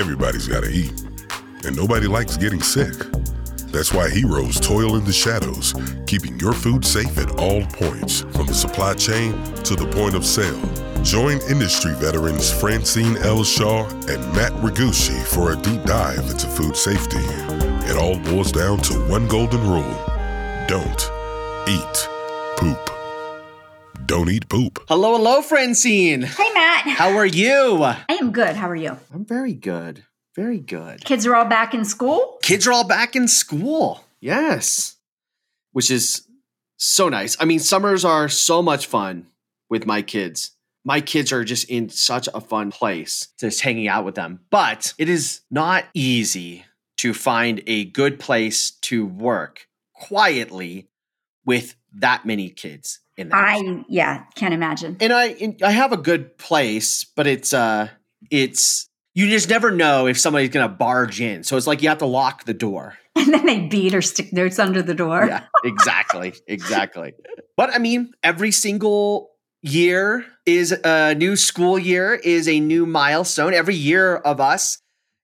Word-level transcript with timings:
Everybody's 0.00 0.48
got 0.48 0.64
to 0.64 0.70
eat, 0.70 0.92
and 1.64 1.76
nobody 1.76 2.06
likes 2.06 2.38
getting 2.38 2.62
sick. 2.62 2.94
That's 3.66 3.92
why 3.92 4.08
heroes 4.08 4.58
toil 4.58 4.96
in 4.96 5.04
the 5.04 5.12
shadows, 5.12 5.74
keeping 6.06 6.40
your 6.40 6.54
food 6.54 6.86
safe 6.86 7.18
at 7.18 7.38
all 7.38 7.66
points, 7.66 8.22
from 8.32 8.46
the 8.46 8.54
supply 8.54 8.94
chain 8.94 9.32
to 9.64 9.76
the 9.76 9.86
point 9.92 10.14
of 10.14 10.24
sale. 10.24 10.58
Join 11.02 11.38
industry 11.50 11.92
veterans 11.96 12.50
Francine 12.50 13.18
L. 13.18 13.44
Shaw 13.44 13.84
and 14.08 14.20
Matt 14.34 14.52
Regusci 14.62 15.22
for 15.22 15.52
a 15.52 15.56
deep 15.56 15.82
dive 15.84 16.30
into 16.30 16.46
food 16.46 16.78
safety. 16.78 17.20
It 17.86 17.96
all 17.96 18.18
boils 18.20 18.52
down 18.52 18.78
to 18.78 18.94
one 19.06 19.28
golden 19.28 19.60
rule 19.68 20.10
don't 20.66 21.10
eat. 21.68 22.09
Don't 24.10 24.28
eat 24.28 24.48
poop. 24.48 24.84
Hello, 24.88 25.16
hello, 25.16 25.40
Francine. 25.40 26.22
Hey, 26.22 26.52
Matt. 26.52 26.88
How 26.88 27.16
are 27.16 27.24
you? 27.24 27.80
I 27.84 28.18
am 28.20 28.32
good. 28.32 28.56
How 28.56 28.68
are 28.68 28.74
you? 28.74 28.98
I'm 29.14 29.24
very 29.24 29.52
good. 29.52 30.02
Very 30.34 30.58
good. 30.58 31.04
Kids 31.04 31.24
are 31.26 31.36
all 31.36 31.44
back 31.44 31.74
in 31.74 31.84
school? 31.84 32.36
Kids 32.42 32.66
are 32.66 32.72
all 32.72 32.82
back 32.82 33.14
in 33.14 33.28
school. 33.28 34.02
Yes. 34.18 34.96
Which 35.70 35.92
is 35.92 36.26
so 36.76 37.08
nice. 37.08 37.36
I 37.38 37.44
mean, 37.44 37.60
summers 37.60 38.04
are 38.04 38.28
so 38.28 38.62
much 38.62 38.86
fun 38.86 39.28
with 39.68 39.86
my 39.86 40.02
kids. 40.02 40.56
My 40.84 41.00
kids 41.00 41.30
are 41.30 41.44
just 41.44 41.70
in 41.70 41.88
such 41.88 42.28
a 42.34 42.40
fun 42.40 42.72
place 42.72 43.28
just 43.38 43.60
hanging 43.60 43.86
out 43.86 44.04
with 44.04 44.16
them. 44.16 44.40
But 44.50 44.92
it 44.98 45.08
is 45.08 45.42
not 45.52 45.84
easy 45.94 46.64
to 46.96 47.14
find 47.14 47.62
a 47.68 47.84
good 47.84 48.18
place 48.18 48.72
to 48.72 49.06
work 49.06 49.68
quietly 49.94 50.88
with 51.44 51.76
that 51.94 52.24
many 52.26 52.50
kids 52.50 53.00
in 53.16 53.28
the 53.28 53.34
house. 53.36 53.60
I, 53.60 53.84
yeah, 53.88 54.24
can't 54.34 54.54
imagine. 54.54 54.96
and 55.00 55.12
I 55.12 55.26
and 55.26 55.62
I 55.62 55.70
have 55.70 55.92
a 55.92 55.96
good 55.96 56.38
place, 56.38 57.04
but 57.04 57.26
it's 57.26 57.52
uh 57.52 57.88
it's 58.30 58.88
you 59.14 59.28
just 59.28 59.48
never 59.48 59.70
know 59.70 60.06
if 60.06 60.18
somebody's 60.18 60.50
gonna 60.50 60.68
barge 60.68 61.20
in. 61.20 61.42
So 61.44 61.56
it's 61.56 61.66
like 61.66 61.82
you 61.82 61.88
have 61.88 61.98
to 61.98 62.06
lock 62.06 62.44
the 62.44 62.54
door. 62.54 62.96
And 63.16 63.34
then 63.34 63.44
they 63.44 63.66
beat 63.66 63.92
or 63.94 64.02
stick 64.02 64.32
notes 64.32 64.58
under 64.58 64.82
the 64.82 64.94
door. 64.94 65.26
Yeah, 65.26 65.44
exactly, 65.64 66.32
exactly. 66.46 67.12
But 67.56 67.74
I 67.74 67.78
mean, 67.78 68.12
every 68.22 68.52
single 68.52 69.30
year 69.62 70.24
is 70.46 70.72
a 70.72 71.14
new 71.16 71.36
school 71.36 71.78
year, 71.78 72.14
is 72.14 72.48
a 72.48 72.60
new 72.60 72.86
milestone. 72.86 73.52
Every 73.52 73.74
year 73.74 74.16
of 74.16 74.40
us 74.40 74.78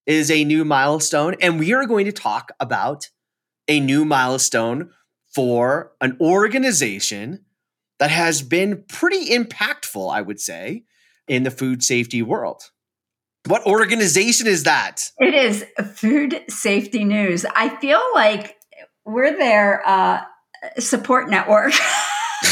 is 0.04 0.30
a 0.30 0.44
new 0.44 0.64
milestone, 0.64 1.36
and 1.40 1.58
we 1.60 1.72
are 1.72 1.86
going 1.86 2.06
to 2.06 2.12
talk 2.12 2.52
about 2.60 3.08
a 3.68 3.80
new 3.80 4.04
milestone 4.04 4.90
for 5.36 5.92
an 6.00 6.16
organization 6.18 7.44
that 7.98 8.10
has 8.10 8.40
been 8.40 8.82
pretty 8.88 9.28
impactful, 9.28 10.10
I 10.10 10.22
would 10.22 10.40
say, 10.40 10.84
in 11.28 11.42
the 11.42 11.50
food 11.50 11.82
safety 11.82 12.22
world. 12.22 12.62
What 13.46 13.66
organization 13.66 14.46
is 14.46 14.62
that? 14.62 15.10
It 15.18 15.34
is 15.34 15.66
food 15.92 16.42
safety 16.48 17.04
news. 17.04 17.44
I 17.54 17.68
feel 17.68 18.00
like 18.14 18.56
we're 19.04 19.36
their 19.36 19.86
uh, 19.86 20.22
support 20.78 21.28
network. 21.28 21.74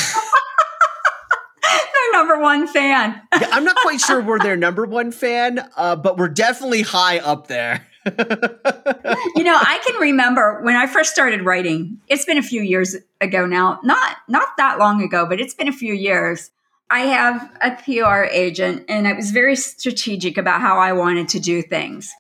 their 1.63 2.13
number 2.13 2.39
one 2.39 2.67
fan. 2.67 3.19
Yeah, 3.41 3.49
I'm 3.51 3.65
not 3.65 3.77
quite 3.77 4.03
sure 4.03 4.21
we're 4.21 4.41
their 4.41 4.59
number 4.59 4.85
one 4.85 5.11
fan, 5.11 5.67
uh, 5.75 5.97
but 5.97 6.19
we're 6.19 6.29
definitely 6.29 6.83
high 6.83 7.19
up 7.19 7.47
there. 7.47 7.87
You 8.07 9.45
know, 9.45 9.57
I 9.57 9.81
can 9.87 10.01
remember 10.01 10.61
when 10.63 10.77
I 10.77 10.87
first 10.87 11.13
started 11.13 11.45
writing. 11.45 12.01
It's 12.09 12.25
been 12.25 12.39
a 12.39 12.43
few 12.43 12.63
years 12.63 12.97
ago 13.21 13.47
now. 13.47 13.81
Not 13.83 14.17
not 14.29 14.49
that 14.59 14.79
long 14.79 15.03
ago, 15.03 15.27
but 15.27 15.41
it's 15.41 15.55
been 15.55 15.69
a 15.69 15.73
few 15.73 15.95
years. 15.95 16.51
I 16.91 17.01
have 17.01 17.51
a 17.61 17.71
PR 17.83 18.25
agent 18.31 18.85
and 18.89 19.09
I 19.09 19.15
was 19.15 19.31
very 19.31 19.57
strategic 19.57 20.37
about 20.37 20.61
how 20.61 20.79
I 20.79 20.93
wanted 20.93 21.29
to 21.31 21.41
do 21.41 21.63
things. 21.63 22.13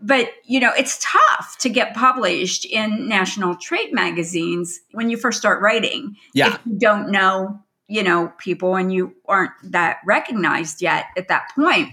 But, 0.00 0.30
you 0.44 0.60
know, 0.60 0.72
it's 0.76 0.98
tough 1.00 1.56
to 1.60 1.68
get 1.68 1.94
published 1.94 2.64
in 2.64 3.08
national 3.08 3.56
trade 3.56 3.92
magazines 3.92 4.80
when 4.92 5.10
you 5.10 5.16
first 5.16 5.38
start 5.38 5.62
writing. 5.62 6.16
Yeah. 6.34 6.54
If 6.54 6.60
you 6.66 6.78
don't 6.78 7.10
know, 7.10 7.60
you 7.88 8.02
know, 8.02 8.32
people 8.38 8.76
and 8.76 8.92
you 8.92 9.14
aren't 9.26 9.52
that 9.62 9.98
recognized 10.04 10.82
yet 10.82 11.06
at 11.16 11.28
that 11.28 11.50
point. 11.54 11.92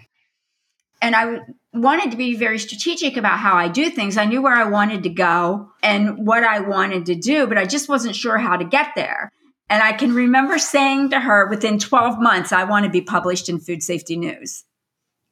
And 1.02 1.16
I 1.16 1.40
wanted 1.74 2.12
to 2.12 2.18
be 2.18 2.36
very 2.36 2.60
strategic 2.60 3.18
about 3.18 3.40
how 3.40 3.56
I 3.56 3.68
do 3.68 3.90
things. 3.90 4.18
I 4.18 4.26
knew 4.26 4.42
where 4.42 4.56
I 4.56 4.66
wanted 4.66 5.04
to 5.04 5.10
go 5.10 5.72
and 5.82 6.26
what 6.26 6.44
I 6.44 6.60
wanted 6.60 7.08
to 7.08 7.16
do, 7.16 7.48
but 7.48 7.58
I 7.58 7.66
just 7.66 7.90
wasn't 7.90 8.16
sure 8.16 8.38
how 8.38 8.58
to 8.58 8.66
get 8.66 8.90
there. 8.96 9.32
And 9.70 9.82
I 9.82 9.94
can 9.94 10.14
remember 10.14 10.60
saying 10.60 11.10
to 11.10 11.20
her 11.20 11.50
within 11.50 11.80
12 11.80 12.20
months, 12.20 12.52
I 12.52 12.64
want 12.66 12.86
to 12.86 12.92
be 12.92 13.02
published 13.02 13.50
in 13.50 13.60
Food 13.60 13.82
Safety 13.82 14.16
News. 14.16 14.66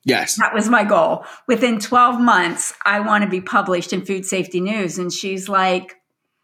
yes. 0.04 0.38
That 0.38 0.54
was 0.54 0.68
my 0.68 0.84
goal. 0.84 1.26
Within 1.48 1.80
12 1.80 2.20
months, 2.20 2.74
I 2.84 3.02
want 3.02 3.24
to 3.24 3.30
be 3.30 3.42
published 3.42 3.94
in 3.94 4.04
Food 4.04 4.26
Safety 4.26 4.60
News. 4.60 4.98
And 4.98 5.14
she's 5.14 5.48
like, 5.48 5.96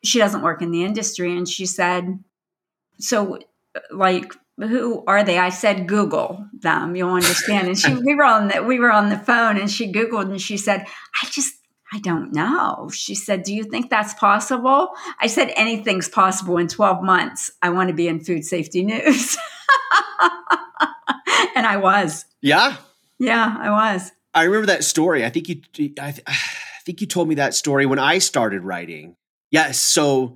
she 0.04 0.20
doesn't 0.20 0.44
work 0.44 0.62
in 0.62 0.70
the 0.70 0.84
industry. 0.84 1.36
And 1.36 1.48
she 1.48 1.66
said, 1.66 2.20
So, 3.00 3.40
like, 3.90 4.32
who 4.58 5.04
are 5.06 5.24
they? 5.24 5.38
I 5.38 5.50
said, 5.50 5.88
Google 5.88 6.46
them. 6.54 6.96
You'll 6.96 7.14
understand. 7.14 7.68
And 7.68 7.78
she, 7.78 7.94
we 7.94 8.16
were 8.16 8.24
on 8.24 8.48
the, 8.48 8.64
we 8.64 8.80
were 8.80 8.92
on 8.92 9.10
the 9.10 9.20
phone, 9.20 9.58
and 9.58 9.70
she 9.70 9.92
Googled, 9.92 10.30
and 10.30 10.42
she 10.42 10.58
said, 10.58 10.86
I 11.22 11.28
just, 11.30 11.54
I 11.94 12.00
don't 12.00 12.34
know. 12.34 12.90
She 12.92 13.16
said, 13.16 13.44
Do 13.44 13.54
you 13.54 13.64
think 13.64 13.90
that's 13.90 14.14
possible? 14.16 14.90
I 15.20 15.28
said, 15.28 15.54
Anything's 15.56 16.10
possible 16.10 16.58
in 16.58 16.68
12 16.68 17.04
months. 17.04 17.52
I 17.62 17.70
want 17.70 17.90
to 17.90 17.96
be 17.96 18.08
in 18.08 18.20
Food 18.20 18.44
Safety 18.44 18.84
News. 18.84 19.38
and 21.56 21.66
I 21.66 21.78
was. 21.78 22.26
Yeah. 22.42 22.78
Yeah, 23.20 23.56
I 23.60 23.70
was. 23.70 24.12
I 24.34 24.44
remember 24.44 24.68
that 24.68 24.84
story. 24.84 25.26
I 25.26 25.30
think 25.30 25.50
you, 25.50 25.62
I, 26.00 26.14
I 26.28 26.38
think 26.84 27.02
you 27.02 27.08
told 27.08 27.28
me 27.28 27.36
that 27.36 27.54
story 27.54 27.86
when 27.86 28.00
I 28.00 28.18
started 28.18 28.64
writing. 28.64 29.16
Yes. 29.50 29.80
So, 29.80 30.36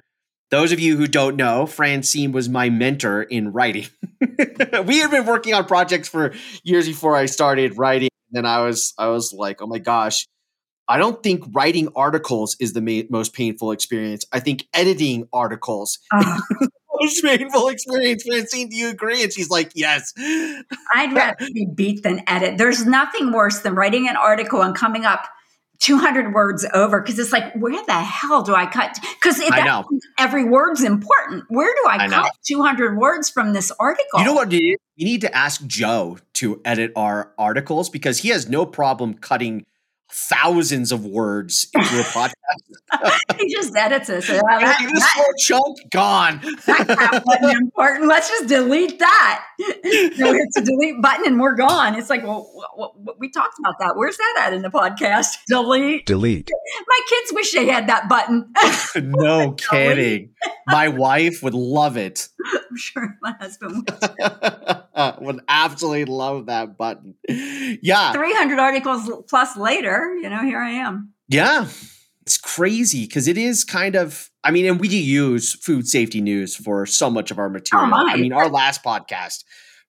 those 0.51 0.71
of 0.73 0.79
you 0.79 0.97
who 0.97 1.07
don't 1.07 1.37
know, 1.37 1.65
Francine 1.65 2.33
was 2.33 2.49
my 2.49 2.69
mentor 2.69 3.23
in 3.23 3.51
writing. 3.51 3.87
we 4.21 4.99
had 4.99 5.09
been 5.09 5.25
working 5.25 5.53
on 5.53 5.65
projects 5.65 6.09
for 6.09 6.33
years 6.63 6.87
before 6.87 7.15
I 7.15 7.25
started 7.25 7.77
writing. 7.77 8.09
And 8.33 8.45
I 8.45 8.63
was, 8.63 8.93
I 8.97 9.07
was 9.07 9.33
like, 9.33 9.61
oh 9.61 9.67
my 9.67 9.79
gosh, 9.79 10.27
I 10.87 10.97
don't 10.97 11.23
think 11.23 11.43
writing 11.53 11.89
articles 11.95 12.57
is 12.59 12.73
the 12.73 12.81
ma- 12.81 13.07
most 13.09 13.33
painful 13.33 13.71
experience. 13.71 14.25
I 14.31 14.41
think 14.41 14.67
editing 14.73 15.27
articles 15.31 15.99
Oh, 16.13 16.41
most 17.01 17.23
painful 17.23 17.69
experience. 17.69 18.23
Francine, 18.23 18.69
do 18.69 18.75
you 18.75 18.89
agree? 18.89 19.23
And 19.23 19.31
she's 19.31 19.49
like, 19.49 19.71
yes. 19.73 20.13
I'd 20.17 21.13
rather 21.13 21.35
be 21.53 21.65
beat 21.73 22.03
than 22.03 22.21
edit. 22.27 22.57
There's 22.57 22.85
nothing 22.85 23.31
worse 23.31 23.59
than 23.59 23.73
writing 23.73 24.07
an 24.09 24.17
article 24.17 24.61
and 24.61 24.75
coming 24.75 25.05
up 25.05 25.27
200 25.81 26.33
words 26.33 26.65
over 26.73 27.01
because 27.01 27.19
it's 27.19 27.33
like, 27.33 27.53
where 27.53 27.83
the 27.85 27.93
hell 27.93 28.43
do 28.43 28.55
I 28.55 28.67
cut? 28.67 28.97
Because 29.19 29.41
I 29.51 29.63
know. 29.63 29.83
every 30.17 30.45
word's 30.45 30.83
important. 30.83 31.43
Where 31.49 31.73
do 31.73 31.89
I, 31.89 32.03
I 32.03 32.07
know. 32.07 32.21
cut 32.21 32.31
200 32.45 32.97
words 32.97 33.29
from 33.29 33.53
this 33.53 33.71
article? 33.79 34.19
You 34.19 34.25
know 34.25 34.33
what? 34.33 34.51
You 34.51 34.77
you 34.95 35.05
need 35.05 35.21
to 35.21 35.35
ask 35.35 35.65
Joe 35.65 36.19
to 36.33 36.61
edit 36.63 36.91
our 36.95 37.31
articles 37.37 37.89
because 37.89 38.19
he 38.19 38.29
has 38.29 38.47
no 38.47 38.65
problem 38.65 39.15
cutting 39.15 39.65
thousands 40.11 40.91
of 40.91 41.05
words 41.05 41.67
into 41.73 41.99
a 41.99 42.03
podcast. 42.03 42.33
he 43.39 43.53
just 43.53 43.75
edits 43.75 44.09
it. 44.09 44.23
So, 44.23 44.33
Hey, 44.33 44.39
that, 44.41 44.89
this 44.91 44.99
that, 44.99 45.09
whole 45.13 45.33
chunk 45.39 45.77
gone. 45.91 46.41
that 46.65 47.23
wasn't 47.25 47.61
important. 47.61 48.07
Let's 48.07 48.29
just 48.29 48.47
delete 48.47 48.99
that. 48.99 49.45
So 49.59 50.33
it's 50.33 50.57
a 50.57 50.61
delete 50.61 51.01
button 51.01 51.25
and 51.25 51.39
we're 51.39 51.55
gone. 51.55 51.95
It's 51.95 52.09
like, 52.09 52.23
well, 52.23 52.49
w- 52.75 53.05
w- 53.05 53.17
we 53.19 53.29
talked 53.31 53.57
about 53.59 53.75
that. 53.79 53.93
Where's 53.95 54.17
that 54.17 54.43
at 54.47 54.53
in 54.53 54.61
the 54.61 54.69
podcast? 54.69 55.37
Delete. 55.47 56.05
Delete. 56.05 56.49
My 56.87 56.99
kids 57.09 57.33
wish 57.33 57.51
they 57.53 57.67
had 57.67 57.87
that 57.87 58.09
button. 58.09 58.51
no 58.95 59.53
kidding. 59.53 60.31
My 60.67 60.87
wife 60.89 61.41
would 61.43 61.53
love 61.53 61.97
it. 61.97 62.27
I'm 62.53 62.77
sure 62.77 63.17
my 63.21 63.33
husband 63.39 63.87
would. 63.87 64.80
would 65.21 65.41
absolutely 65.47 66.05
love 66.05 66.47
that 66.47 66.77
button. 66.77 67.15
Yeah. 67.27 68.13
300 68.13 68.59
articles 68.59 69.09
plus 69.27 69.57
later, 69.57 70.15
you 70.21 70.29
know, 70.29 70.43
here 70.43 70.59
I 70.59 70.71
am. 70.71 71.13
Yeah. 71.27 71.67
It's 72.21 72.37
crazy 72.37 73.05
because 73.07 73.27
it 73.27 73.37
is 73.37 73.63
kind 73.63 73.95
of, 73.95 74.29
I 74.43 74.51
mean, 74.51 74.65
and 74.65 74.79
we 74.79 74.87
do 74.87 74.97
use 74.97 75.53
food 75.53 75.87
safety 75.87 76.21
news 76.21 76.55
for 76.55 76.85
so 76.85 77.09
much 77.09 77.31
of 77.31 77.39
our 77.39 77.47
oh, 77.47 77.49
material. 77.49 77.87
my. 77.87 78.11
I 78.13 78.17
mean, 78.17 78.33
our 78.33 78.49
last 78.49 78.83
podcast 78.83 79.43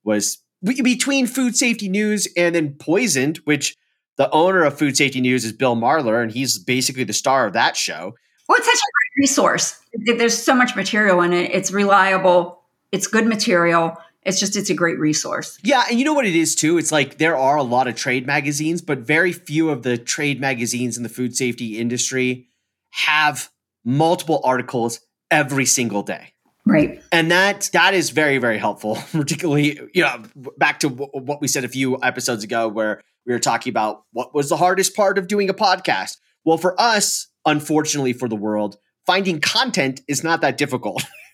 was 0.04 0.38
between 0.62 1.26
food 1.26 1.56
safety 1.56 1.88
news 1.88 2.28
and 2.37 2.55
then 2.55 2.75
poisoned, 2.75 3.38
which 3.44 3.76
the 4.16 4.31
owner 4.31 4.64
of 4.64 4.78
food 4.78 4.96
safety 4.96 5.20
news 5.20 5.44
is 5.44 5.52
Bill 5.52 5.76
Marler, 5.76 6.22
and 6.22 6.31
he's 6.31 6.58
basically 6.58 7.05
the 7.05 7.12
star 7.12 7.46
of 7.46 7.52
that 7.55 7.76
show. 7.76 8.14
Well, 8.48 8.58
it's 8.58 8.66
such 8.66 8.75
a 8.75 8.93
great 8.93 9.22
resource. 9.22 9.81
There's 10.06 10.37
so 10.37 10.55
much 10.55 10.76
material 10.76 11.20
in 11.22 11.32
it. 11.32 11.50
It's 11.52 11.70
reliable. 11.70 12.62
It's 12.93 13.06
good 13.06 13.26
material. 13.26 13.96
It's 14.24 14.38
just, 14.38 14.56
it's 14.56 14.70
a 14.70 14.74
great 14.74 14.98
resource. 14.98 15.58
Yeah, 15.64 15.84
and 15.90 15.98
you 15.98 16.04
know 16.04 16.14
what 16.14 16.26
it 16.26 16.36
is 16.36 16.54
too? 16.54 16.78
It's 16.78 16.92
like 16.92 17.19
there 17.19 17.36
are 17.36 17.56
a 17.56 17.62
lot 17.62 17.88
of 17.88 17.96
trade 17.96 18.26
magazines, 18.26 18.80
but 18.80 18.98
very 18.98 19.32
few 19.32 19.70
of 19.70 19.82
the 19.82 19.98
trade 19.98 20.40
magazines 20.40 20.96
in 20.96 21.02
the 21.02 21.08
food 21.08 21.36
safety 21.36 21.78
industry 21.78 22.46
have 22.90 23.50
multiple 23.84 24.40
articles 24.44 25.00
every 25.30 25.66
single 25.66 26.02
day. 26.02 26.32
Right. 26.64 27.02
And 27.10 27.32
that 27.32 27.70
that 27.72 27.94
is 27.94 28.10
very 28.10 28.38
very 28.38 28.58
helpful, 28.58 28.96
particularly 29.12 29.80
you 29.92 30.02
know 30.02 30.22
back 30.58 30.78
to 30.80 30.90
w- 30.90 31.10
what 31.12 31.40
we 31.40 31.48
said 31.48 31.64
a 31.64 31.69
few 31.69 31.98
episodes 32.02 32.44
ago 32.44 32.69
where 32.69 33.02
We 33.26 33.32
were 33.32 33.40
talking 33.40 33.70
about 33.70 34.04
what 34.12 34.32
was 34.34 34.48
the 34.48 34.56
hardest 34.56 34.94
part 34.94 35.19
of 35.19 35.26
doing 35.26 35.50
a 35.50 35.54
podcast. 35.54 36.19
Well, 36.44 36.58
for 36.58 36.80
us, 36.80 37.26
unfortunately 37.46 38.12
for 38.12 38.28
the 38.28 38.36
world, 38.36 38.76
finding 39.06 39.40
content 39.40 40.02
is 40.06 40.22
not 40.22 40.40
that 40.42 40.56
difficult. 40.56 41.04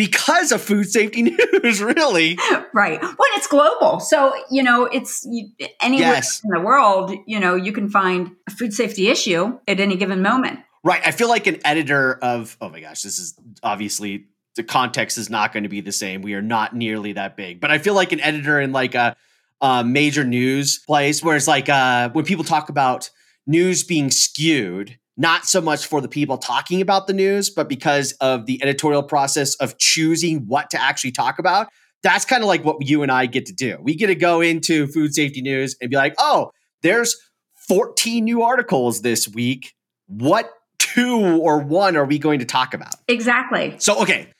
because 0.00 0.50
of 0.50 0.62
food 0.62 0.90
safety 0.90 1.20
news, 1.62 1.82
really. 1.82 2.38
Right. 2.72 3.02
When 3.02 3.28
it's 3.34 3.46
global. 3.46 4.00
So, 4.00 4.32
you 4.50 4.62
know, 4.62 4.86
it's 4.86 5.26
you, 5.30 5.50
anywhere 5.78 6.14
Yes. 6.14 6.40
in 6.42 6.48
the 6.48 6.60
world, 6.60 7.12
you 7.26 7.38
know, 7.38 7.54
you 7.54 7.70
can 7.70 7.90
find 7.90 8.30
a 8.48 8.50
food 8.50 8.72
safety 8.72 9.08
issue 9.08 9.58
at 9.68 9.78
any 9.78 9.96
given 9.96 10.22
moment. 10.22 10.60
Right. 10.82 11.02
I 11.04 11.10
feel 11.10 11.28
like 11.28 11.46
an 11.46 11.58
editor 11.66 12.14
of, 12.22 12.56
oh 12.62 12.70
my 12.70 12.80
gosh, 12.80 13.02
this 13.02 13.18
is 13.18 13.38
obviously 13.62 14.24
the 14.56 14.62
context 14.62 15.18
is 15.18 15.28
not 15.28 15.52
going 15.52 15.64
to 15.64 15.68
be 15.68 15.82
the 15.82 15.92
same. 15.92 16.22
We 16.22 16.32
are 16.32 16.40
not 16.40 16.74
nearly 16.74 17.12
that 17.12 17.36
big, 17.36 17.60
but 17.60 17.70
I 17.70 17.76
feel 17.76 17.92
like 17.92 18.12
an 18.12 18.20
editor 18.20 18.58
in 18.58 18.72
like 18.72 18.94
a, 18.94 19.14
a 19.60 19.84
major 19.84 20.24
news 20.24 20.78
place 20.78 21.22
where 21.22 21.36
it's 21.36 21.46
like 21.46 21.68
uh, 21.68 22.08
when 22.08 22.24
people 22.24 22.44
talk 22.44 22.70
about 22.70 23.10
news 23.46 23.84
being 23.84 24.10
skewed, 24.10 24.98
not 25.16 25.44
so 25.44 25.60
much 25.60 25.86
for 25.86 26.00
the 26.00 26.08
people 26.08 26.38
talking 26.38 26.80
about 26.80 27.06
the 27.06 27.12
news, 27.12 27.50
but 27.50 27.68
because 27.68 28.12
of 28.20 28.46
the 28.46 28.62
editorial 28.62 29.02
process 29.02 29.54
of 29.56 29.78
choosing 29.78 30.46
what 30.46 30.70
to 30.70 30.80
actually 30.80 31.12
talk 31.12 31.38
about. 31.38 31.68
That's 32.02 32.24
kind 32.24 32.42
of 32.42 32.48
like 32.48 32.64
what 32.64 32.76
you 32.80 33.02
and 33.02 33.12
I 33.12 33.26
get 33.26 33.46
to 33.46 33.52
do. 33.52 33.76
We 33.82 33.94
get 33.94 34.06
to 34.06 34.14
go 34.14 34.40
into 34.40 34.86
food 34.86 35.14
safety 35.14 35.42
news 35.42 35.76
and 35.80 35.90
be 35.90 35.96
like, 35.96 36.14
oh, 36.18 36.50
there's 36.82 37.14
14 37.68 38.24
new 38.24 38.42
articles 38.42 39.02
this 39.02 39.28
week. 39.28 39.74
What 40.06 40.50
two 40.78 41.38
or 41.40 41.58
one 41.58 41.96
are 41.96 42.04
we 42.04 42.18
going 42.18 42.40
to 42.40 42.46
talk 42.46 42.74
about? 42.74 42.94
Exactly. 43.06 43.74
So, 43.78 44.00
okay, 44.02 44.32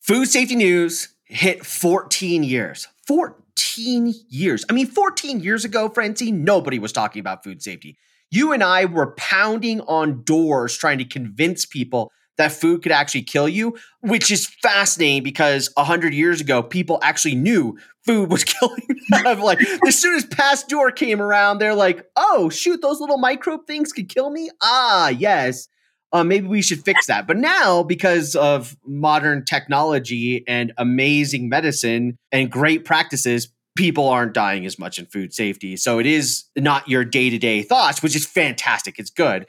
food 0.00 0.26
safety 0.26 0.56
news 0.56 1.08
hit 1.24 1.64
14 1.64 2.42
years. 2.42 2.88
14 3.06 4.14
years. 4.28 4.64
I 4.68 4.72
mean, 4.72 4.86
14 4.86 5.40
years 5.40 5.64
ago, 5.64 5.88
Francie, 5.88 6.32
nobody 6.32 6.78
was 6.78 6.92
talking 6.92 7.20
about 7.20 7.44
food 7.44 7.62
safety. 7.62 7.96
You 8.30 8.52
and 8.52 8.62
I 8.62 8.84
were 8.84 9.12
pounding 9.16 9.80
on 9.82 10.22
doors 10.22 10.76
trying 10.76 10.98
to 10.98 11.04
convince 11.04 11.64
people 11.64 12.12
that 12.38 12.52
food 12.52 12.82
could 12.82 12.92
actually 12.92 13.22
kill 13.22 13.48
you, 13.48 13.76
which 14.00 14.30
is 14.30 14.46
fascinating 14.62 15.22
because 15.22 15.68
100 15.74 16.14
years 16.14 16.40
ago, 16.40 16.62
people 16.62 16.98
actually 17.02 17.34
knew 17.34 17.76
food 18.06 18.30
was 18.30 18.44
killing 18.44 18.86
them. 19.10 19.40
like, 19.40 19.60
as 19.86 19.98
soon 19.98 20.16
as 20.16 20.24
Pasteur 20.24 20.90
came 20.90 21.20
around, 21.20 21.58
they're 21.58 21.74
like, 21.74 22.06
oh, 22.16 22.48
shoot, 22.48 22.80
those 22.80 23.00
little 23.00 23.18
microbe 23.18 23.66
things 23.66 23.92
could 23.92 24.08
kill 24.08 24.30
me? 24.30 24.50
Ah, 24.62 25.08
yes 25.08 25.68
uh, 26.12 26.24
maybe 26.24 26.46
we 26.46 26.62
should 26.62 26.84
fix 26.84 27.06
that. 27.06 27.26
But 27.26 27.36
now, 27.36 27.82
because 27.82 28.34
of 28.34 28.76
modern 28.84 29.44
technology 29.44 30.44
and 30.48 30.72
amazing 30.76 31.48
medicine 31.48 32.18
and 32.32 32.50
great 32.50 32.84
practices, 32.84 33.52
people 33.76 34.08
aren't 34.08 34.34
dying 34.34 34.66
as 34.66 34.78
much 34.78 34.98
in 34.98 35.06
food 35.06 35.32
safety. 35.32 35.76
So 35.76 35.98
it 35.98 36.06
is 36.06 36.44
not 36.56 36.88
your 36.88 37.04
day 37.04 37.30
to 37.30 37.38
day 37.38 37.62
thoughts, 37.62 38.02
which 38.02 38.16
is 38.16 38.26
fantastic. 38.26 38.98
It's 38.98 39.10
good, 39.10 39.46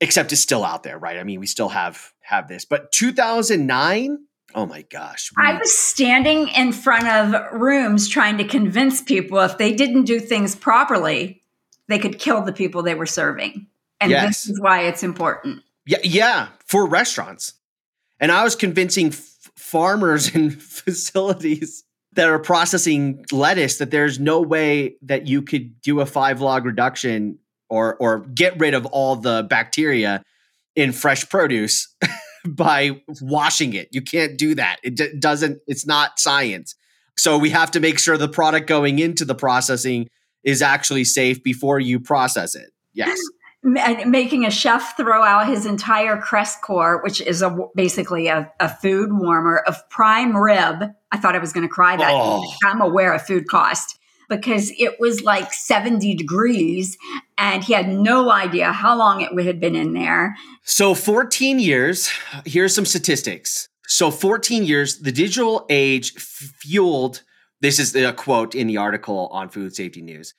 except 0.00 0.32
it's 0.32 0.40
still 0.40 0.64
out 0.64 0.82
there, 0.82 0.98
right? 0.98 1.18
I 1.18 1.24
mean, 1.24 1.40
we 1.40 1.46
still 1.46 1.70
have 1.70 2.12
have 2.20 2.48
this. 2.48 2.64
But 2.64 2.92
2009, 2.92 4.18
oh 4.54 4.66
my 4.66 4.82
gosh, 4.82 5.30
we- 5.36 5.42
I 5.44 5.58
was 5.58 5.76
standing 5.78 6.48
in 6.48 6.72
front 6.72 7.06
of 7.08 7.52
rooms 7.60 8.08
trying 8.08 8.38
to 8.38 8.44
convince 8.44 9.00
people 9.02 9.38
if 9.40 9.58
they 9.58 9.72
didn't 9.74 10.04
do 10.04 10.20
things 10.20 10.54
properly, 10.54 11.42
they 11.88 11.98
could 11.98 12.18
kill 12.18 12.42
the 12.42 12.52
people 12.52 12.82
they 12.82 12.94
were 12.94 13.06
serving. 13.06 13.66
And 14.00 14.10
Yes. 14.10 14.44
this 14.44 14.50
is 14.52 14.60
why 14.60 14.82
it's 14.82 15.02
important. 15.02 15.62
Yeah, 15.86 15.98
yeah, 16.02 16.48
for 16.66 16.86
restaurants. 16.86 17.54
And 18.20 18.30
I 18.32 18.42
was 18.44 18.54
convincing 18.56 19.08
f- 19.08 19.50
farmers 19.56 20.28
and 20.34 20.60
facilities 20.60 21.84
that 22.16 22.28
are 22.28 22.38
processing 22.38 23.24
lettuce 23.30 23.78
that 23.78 23.90
there's 23.90 24.18
no 24.18 24.40
way 24.40 24.96
that 25.02 25.26
you 25.26 25.42
could 25.42 25.80
do 25.82 26.00
a 26.00 26.06
five 26.06 26.40
log 26.40 26.64
reduction 26.64 27.38
or 27.68 27.96
or 27.96 28.20
get 28.20 28.58
rid 28.58 28.74
of 28.74 28.86
all 28.86 29.16
the 29.16 29.46
bacteria 29.48 30.22
in 30.74 30.92
fresh 30.92 31.28
produce 31.28 31.94
by 32.46 33.00
washing 33.20 33.72
it. 33.74 33.88
You 33.92 34.02
can't 34.02 34.38
do 34.38 34.54
that. 34.54 34.78
It 34.82 34.96
d- 34.96 35.18
doesn't 35.18 35.60
it's 35.66 35.86
not 35.86 36.18
science. 36.18 36.74
So 37.18 37.38
we 37.38 37.50
have 37.50 37.70
to 37.70 37.80
make 37.80 37.98
sure 37.98 38.18
the 38.18 38.28
product 38.28 38.66
going 38.66 38.98
into 38.98 39.24
the 39.24 39.34
processing 39.34 40.08
is 40.44 40.62
actually 40.62 41.04
safe 41.04 41.42
before 41.42 41.80
you 41.80 41.98
process 41.98 42.54
it. 42.54 42.70
Yes. 42.92 43.18
Ma- 43.66 44.04
making 44.06 44.46
a 44.46 44.50
chef 44.50 44.96
throw 44.96 45.24
out 45.24 45.48
his 45.48 45.66
entire 45.66 46.16
Cres 46.16 46.56
Cor, 46.62 47.02
which 47.02 47.20
is 47.20 47.42
a, 47.42 47.54
basically 47.74 48.28
a, 48.28 48.50
a 48.60 48.68
food 48.68 49.12
warmer 49.12 49.58
of 49.58 49.76
prime 49.90 50.36
rib. 50.36 50.84
I 51.10 51.18
thought 51.18 51.34
I 51.34 51.38
was 51.38 51.52
going 51.52 51.66
to 51.66 51.72
cry 51.72 51.96
that 51.96 52.12
Oh. 52.14 52.48
I'm 52.64 52.80
aware 52.80 53.12
of 53.12 53.22
food 53.26 53.48
cost 53.48 53.98
because 54.28 54.72
it 54.78 55.00
was 55.00 55.22
like 55.22 55.52
70 55.52 56.14
degrees 56.14 56.96
and 57.36 57.64
he 57.64 57.72
had 57.72 57.88
no 57.88 58.30
idea 58.30 58.72
how 58.72 58.96
long 58.96 59.20
it 59.20 59.32
had 59.44 59.60
been 59.60 59.74
in 59.74 59.94
there. 59.94 60.36
So 60.62 60.94
14 60.94 61.58
years, 61.58 62.10
here's 62.44 62.74
some 62.74 62.86
statistics. 62.86 63.68
So 63.88 64.10
14 64.10 64.64
years, 64.64 64.98
the 65.00 65.12
digital 65.12 65.66
age 65.68 66.12
fueled, 66.12 67.22
this 67.60 67.78
is 67.78 67.92
the 67.92 68.12
quote 68.12 68.54
in 68.54 68.66
the 68.66 68.76
article 68.76 69.28
on 69.32 69.48
Food 69.48 69.74
Safety 69.74 70.02
News. 70.02 70.34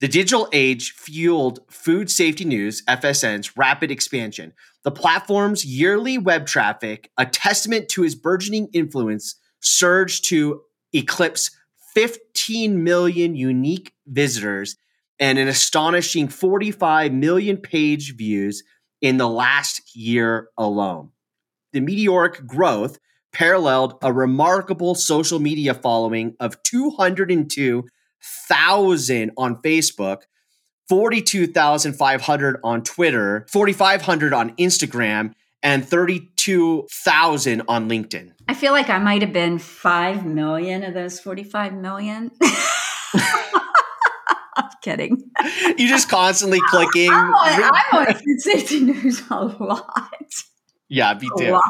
The 0.00 0.08
digital 0.08 0.48
age 0.52 0.92
fueled 0.92 1.60
Food 1.68 2.10
Safety 2.10 2.46
News, 2.46 2.82
FSN's 2.86 3.54
rapid 3.58 3.90
expansion. 3.90 4.54
The 4.82 4.90
platform's 4.90 5.62
yearly 5.62 6.16
web 6.16 6.46
traffic, 6.46 7.10
a 7.18 7.26
testament 7.26 7.90
to 7.90 8.02
his 8.02 8.14
burgeoning 8.14 8.68
influence, 8.72 9.36
surged 9.60 10.24
to 10.30 10.62
eclipse 10.94 11.50
15 11.94 12.82
million 12.82 13.34
unique 13.34 13.92
visitors 14.06 14.76
and 15.18 15.38
an 15.38 15.48
astonishing 15.48 16.28
45 16.28 17.12
million 17.12 17.58
page 17.58 18.16
views 18.16 18.62
in 19.02 19.18
the 19.18 19.28
last 19.28 19.94
year 19.94 20.48
alone. 20.56 21.10
The 21.74 21.80
meteoric 21.80 22.46
growth 22.46 22.98
paralleled 23.34 23.98
a 24.02 24.14
remarkable 24.14 24.94
social 24.94 25.40
media 25.40 25.74
following 25.74 26.36
of 26.40 26.62
202,000 28.20 29.32
on 29.36 29.56
Facebook, 29.62 30.22
42,500 30.88 32.60
on 32.64 32.82
Twitter, 32.82 33.46
4,500 33.50 34.32
on 34.32 34.56
Instagram, 34.56 35.32
and 35.62 35.86
32,000 35.86 37.62
on 37.68 37.88
LinkedIn. 37.88 38.32
I 38.48 38.54
feel 38.54 38.72
like 38.72 38.88
I 38.88 38.98
might 38.98 39.22
have 39.22 39.32
been 39.32 39.58
5 39.58 40.26
million 40.26 40.82
of 40.82 40.94
those 40.94 41.20
45 41.20 41.74
million. 41.74 42.30
I'm 44.56 44.70
kidding. 44.82 45.30
You 45.76 45.88
just 45.88 46.08
constantly 46.08 46.60
clicking. 46.70 47.10
I'm 47.10 47.32
on, 47.32 47.70
I'm 47.92 48.08
on 48.08 48.38
safety 48.38 48.80
news 48.80 49.22
a 49.30 49.44
lot. 49.44 50.24
Yeah, 50.88 51.16
me 51.20 51.28
A 51.46 51.52
lot. 51.52 51.62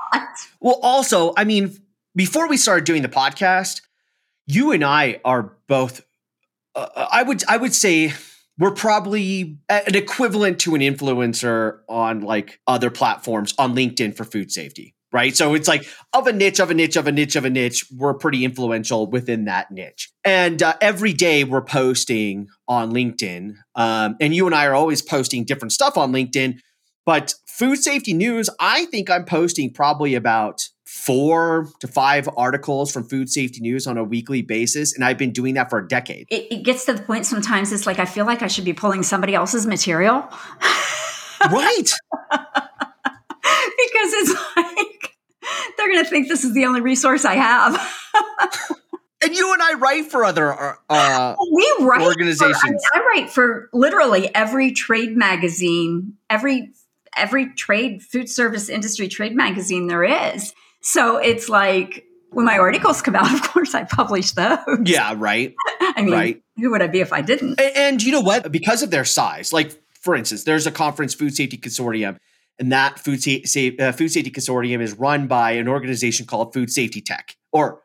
Well, 0.61 0.78
also, 0.83 1.35
I 1.37 1.45
mean, 1.45 1.76
before 2.16 2.49
we 2.49 2.57
started 2.57 2.85
doing 2.85 3.02
the 3.02 3.09
podcast, 3.09 3.83
you 4.47 4.73
and 4.73 4.83
I 4.85 5.21
are 5.25 5.52
both. 5.69 6.02
Uh, 6.80 7.08
I 7.10 7.22
would 7.22 7.44
I 7.49 7.56
would 7.56 7.75
say 7.75 8.12
we're 8.58 8.70
probably 8.72 9.58
an 9.68 9.94
equivalent 9.94 10.58
to 10.60 10.75
an 10.75 10.80
influencer 10.80 11.78
on 11.88 12.20
like 12.20 12.60
other 12.66 12.90
platforms 12.90 13.54
on 13.58 13.75
LinkedIn 13.75 14.16
for 14.16 14.25
food 14.25 14.50
safety, 14.50 14.94
right? 15.12 15.37
So 15.37 15.54
it's 15.54 15.68
like 15.68 15.87
of 16.12 16.26
a 16.26 16.32
niche, 16.32 16.60
of 16.60 16.70
a 16.70 16.75
niche, 16.75 16.96
of 16.96 17.06
a 17.06 17.12
niche, 17.12 17.37
of 17.37 17.44
a 17.44 17.50
niche. 17.50 17.87
We're 17.96 18.14
pretty 18.14 18.44
influential 18.44 19.06
within 19.08 19.44
that 19.44 19.70
niche, 19.70 20.10
and 20.25 20.62
uh, 20.62 20.75
every 20.80 21.12
day 21.12 21.44
we're 21.44 21.64
posting 21.64 22.49
on 22.68 22.92
LinkedIn, 22.92 23.54
um, 23.75 24.16
and 24.20 24.34
you 24.34 24.46
and 24.46 24.54
I 24.54 24.66
are 24.66 24.75
always 24.75 25.02
posting 25.02 25.44
different 25.44 25.72
stuff 25.72 25.96
on 25.99 26.12
LinkedIn. 26.12 26.58
But 27.06 27.34
food 27.46 27.76
safety 27.76 28.12
news, 28.12 28.49
I 28.60 28.84
think 28.87 29.10
I'm 29.10 29.25
posting 29.25 29.72
probably 29.72 30.14
about 30.14 30.62
four 30.92 31.68
to 31.78 31.87
five 31.87 32.28
articles 32.37 32.92
from 32.92 33.04
food 33.04 33.30
safety 33.30 33.61
news 33.61 33.87
on 33.87 33.97
a 33.97 34.02
weekly 34.02 34.42
basis. 34.42 34.92
And 34.92 35.04
I've 35.04 35.16
been 35.16 35.30
doing 35.30 35.54
that 35.54 35.70
for 35.70 35.78
a 35.78 35.87
decade. 35.87 36.26
It, 36.30 36.49
it 36.50 36.64
gets 36.64 36.85
to 36.87 36.92
the 36.92 37.02
point 37.02 37.26
sometimes 37.26 37.70
it's 37.73 37.87
like 37.87 38.00
I 38.00 38.04
feel 38.04 38.26
like 38.26 38.42
I 38.42 38.49
should 38.49 38.64
be 38.64 38.73
pulling 38.73 39.04
somebody 39.04 39.32
else's 39.32 39.66
material 39.66 40.28
right. 41.49 41.92
because 42.20 44.12
it's 44.12 44.35
like 44.56 45.16
they're 45.76 45.88
going 45.88 46.02
to 46.02 46.11
think 46.11 46.26
this 46.26 46.42
is 46.42 46.54
the 46.54 46.66
only 46.66 46.80
resource 46.80 47.25
I 47.25 47.35
have. 47.35 47.80
And 49.23 49.37
you 49.37 49.52
and 49.52 49.62
I 49.62 49.75
write 49.75 50.11
for 50.11 50.25
other 50.25 50.50
uh, 50.50 50.76
uh, 50.88 51.37
we 51.52 51.75
write 51.80 52.00
Organizations. 52.00 52.56
For, 52.59 52.66
I, 52.66 52.70
mean, 52.70 52.78
I 52.94 53.00
write 53.00 53.30
for 53.30 53.68
literally 53.75 54.35
every 54.35 54.73
trade 54.73 55.14
magazine, 55.14 56.14
every 56.30 56.73
every 57.14 57.52
trade 57.52 58.02
food 58.02 58.30
service 58.30 58.70
industry 58.70 59.09
trade 59.09 59.37
magazine 59.37 59.88
there 59.88 60.04
is. 60.04 60.54
So 60.82 61.16
it's 61.18 61.49
like 61.49 62.04
when 62.30 62.46
my 62.46 62.58
articles 62.58 63.02
come 63.02 63.16
out, 63.16 63.32
of 63.34 63.42
course 63.42 63.75
I 63.75 63.84
publish 63.84 64.32
those. 64.32 64.58
yeah, 64.84 65.14
right. 65.16 65.54
I 65.80 66.02
mean, 66.02 66.12
right. 66.12 66.42
who 66.56 66.70
would 66.70 66.82
I 66.82 66.87
be 66.87 67.00
if 67.00 67.12
I 67.12 67.20
didn't? 67.22 67.60
And, 67.60 67.76
and 67.76 68.02
you 68.02 68.12
know 68.12 68.20
what? 68.20 68.50
Because 68.52 68.82
of 68.82 68.90
their 68.90 69.04
size, 69.04 69.52
like 69.52 69.72
for 70.00 70.14
instance, 70.14 70.44
there's 70.44 70.66
a 70.66 70.70
conference, 70.70 71.12
Food 71.14 71.34
Safety 71.34 71.58
Consortium, 71.58 72.16
and 72.58 72.72
that 72.72 72.99
food, 72.99 73.22
sa- 73.22 73.44
sa- 73.44 73.70
uh, 73.78 73.92
food 73.92 74.08
safety 74.10 74.30
consortium 74.30 74.80
is 74.80 74.92
run 74.94 75.26
by 75.26 75.52
an 75.52 75.66
organization 75.68 76.26
called 76.26 76.52
Food 76.52 76.70
Safety 76.70 77.00
Tech, 77.00 77.37
or 77.52 77.80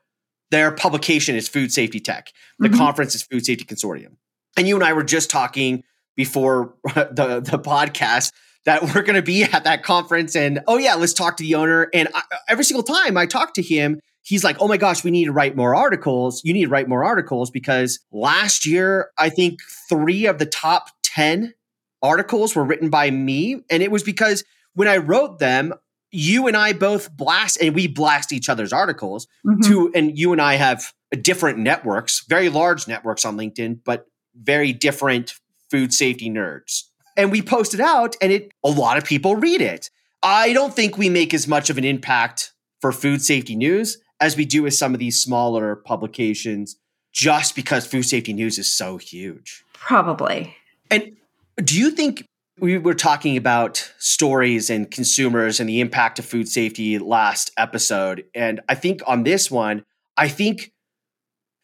their 0.52 0.72
publication 0.72 1.36
is 1.36 1.48
Food 1.48 1.72
Safety 1.72 2.00
Tech. 2.00 2.32
The 2.60 2.70
Mhm. 2.70 2.78
conference 2.78 3.16
is 3.16 3.24
Food 3.24 3.46
Safety 3.46 3.64
Consortium. 3.66 4.16
And 4.58 4.68
you 4.68 4.76
and 4.76 4.84
I 4.84 4.94
were 4.94 5.04
just 5.04 5.30
talking 5.30 5.84
before 6.16 6.76
the 6.86 7.42
the 7.44 7.60
podcast 7.60 8.32
that 8.66 8.84
we're 8.96 9.02
going 9.04 9.16
to 9.16 9.22
be 9.22 9.44
at 9.44 9.64
that 9.64 9.84
conference 9.84 10.36
and 10.36 10.62
oh 10.68 10.78
yeah 10.78 10.96
let's 10.96 11.14
talk 11.14 11.38
to 11.38 11.44
the 11.44 11.56
owner. 11.56 11.90
And 11.94 12.08
I, 12.14 12.22
every 12.50 12.64
single 12.64 12.84
time 12.84 13.18
i 13.18 13.26
talk 13.26 13.54
to 13.56 13.62
him 13.62 14.00
he's 14.22 14.44
like 14.44 14.58
oh 14.60 14.68
my 14.68 14.78
gosh 14.78 15.04
we 15.04 15.12
need 15.12 15.26
to 15.26 15.32
write 15.32 15.56
more 15.56 15.76
articles. 15.76 16.42
You 16.44 16.54
need 16.54 16.64
to 16.66 16.70
write 16.70 16.88
more 16.90 17.04
articles 17.04 17.52
because 17.52 18.00
last 18.12 18.66
year 18.66 19.10
i 19.18 19.30
think 19.30 19.60
three 19.90 20.26
of 20.26 20.40
the 20.40 20.46
top 20.46 20.90
10 21.04 21.54
articles 22.02 22.56
were 22.56 22.64
written 22.64 22.90
by 22.90 23.10
me. 23.10 23.62
And 23.70 23.82
it 23.82 23.92
was 23.92 24.04
because 24.04 24.44
when 24.74 24.88
i 24.88 24.98
wrote 24.98 25.40
them 25.40 25.74
you 26.12 26.48
and 26.48 26.56
i 26.56 26.72
both 26.72 27.12
blast 27.16 27.58
and 27.62 27.76
we 27.76 27.88
blast 27.88 28.32
each 28.32 28.48
other's 28.50 28.72
articles 28.72 29.28
Mhm. 29.46 29.66
to 29.68 29.92
and 29.94 30.18
you 30.18 30.32
and 30.32 30.42
i 30.42 30.56
have 30.56 30.94
different 31.22 31.60
networks 31.60 32.24
very 32.28 32.50
large 32.50 32.88
networks 32.88 33.26
on 33.26 33.38
linkedin 33.38 33.80
but 33.86 34.06
very 34.36 34.72
different 34.74 35.34
food 35.70 35.94
safety 35.94 36.30
nerds 36.30 36.84
and 37.18 37.32
we 37.32 37.42
post 37.42 37.74
it 37.74 37.80
out 37.80 38.16
and 38.22 38.32
it 38.32 38.52
a 38.64 38.70
lot 38.70 38.98
of 38.98 39.04
people 39.04 39.36
read 39.36 39.62
it. 39.62 39.90
I 40.24 40.54
don't 40.54 40.76
think 40.76 40.98
we 40.98 41.10
make 41.10 41.34
as 41.34 41.48
much 41.48 41.70
of 41.70 41.78
an 41.78 41.84
impact 41.84 42.54
for 42.82 42.92
food 42.92 43.22
safety 43.22 43.56
news 43.56 43.98
as 44.20 44.36
we 44.36 44.46
do 44.46 44.64
with 44.64 44.74
some 44.74 44.94
of 44.94 45.00
these 45.00 45.20
smaller 45.20 45.76
publications 45.76 46.78
just 47.12 47.56
because 47.56 47.86
food 47.86 48.04
safety 48.04 48.34
news 48.34 48.58
is 48.58 48.72
so 48.72 48.98
huge. 48.98 49.64
Probably. 49.74 50.56
and 50.90 51.16
do 51.58 51.80
you 51.80 51.92
think 51.92 52.26
we 52.60 52.78
were 52.78 52.94
talking 52.94 53.38
about 53.38 53.92
stories 53.98 54.70
and 54.70 54.90
consumers 54.90 55.60
and 55.60 55.70
the 55.70 55.80
impact 55.80 56.20
of 56.20 56.26
food 56.26 56.50
safety 56.50 56.98
last 56.98 57.52
episode? 57.58 58.26
And 58.34 58.62
i 58.68 58.76
think 58.76 59.02
on 59.06 59.24
this 59.24 59.52
one 59.52 59.84
i 60.18 60.28
think 60.28 60.74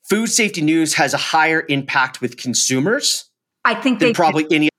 food 0.03 0.27
safety 0.27 0.61
news 0.61 0.93
has 0.93 1.13
a 1.13 1.17
higher 1.17 1.65
impact 1.69 2.21
with 2.21 2.37
consumers 2.37 3.29
I 3.63 3.75
think 3.75 3.99
than 3.99 4.13
probably 4.13 4.45
any 4.51 4.69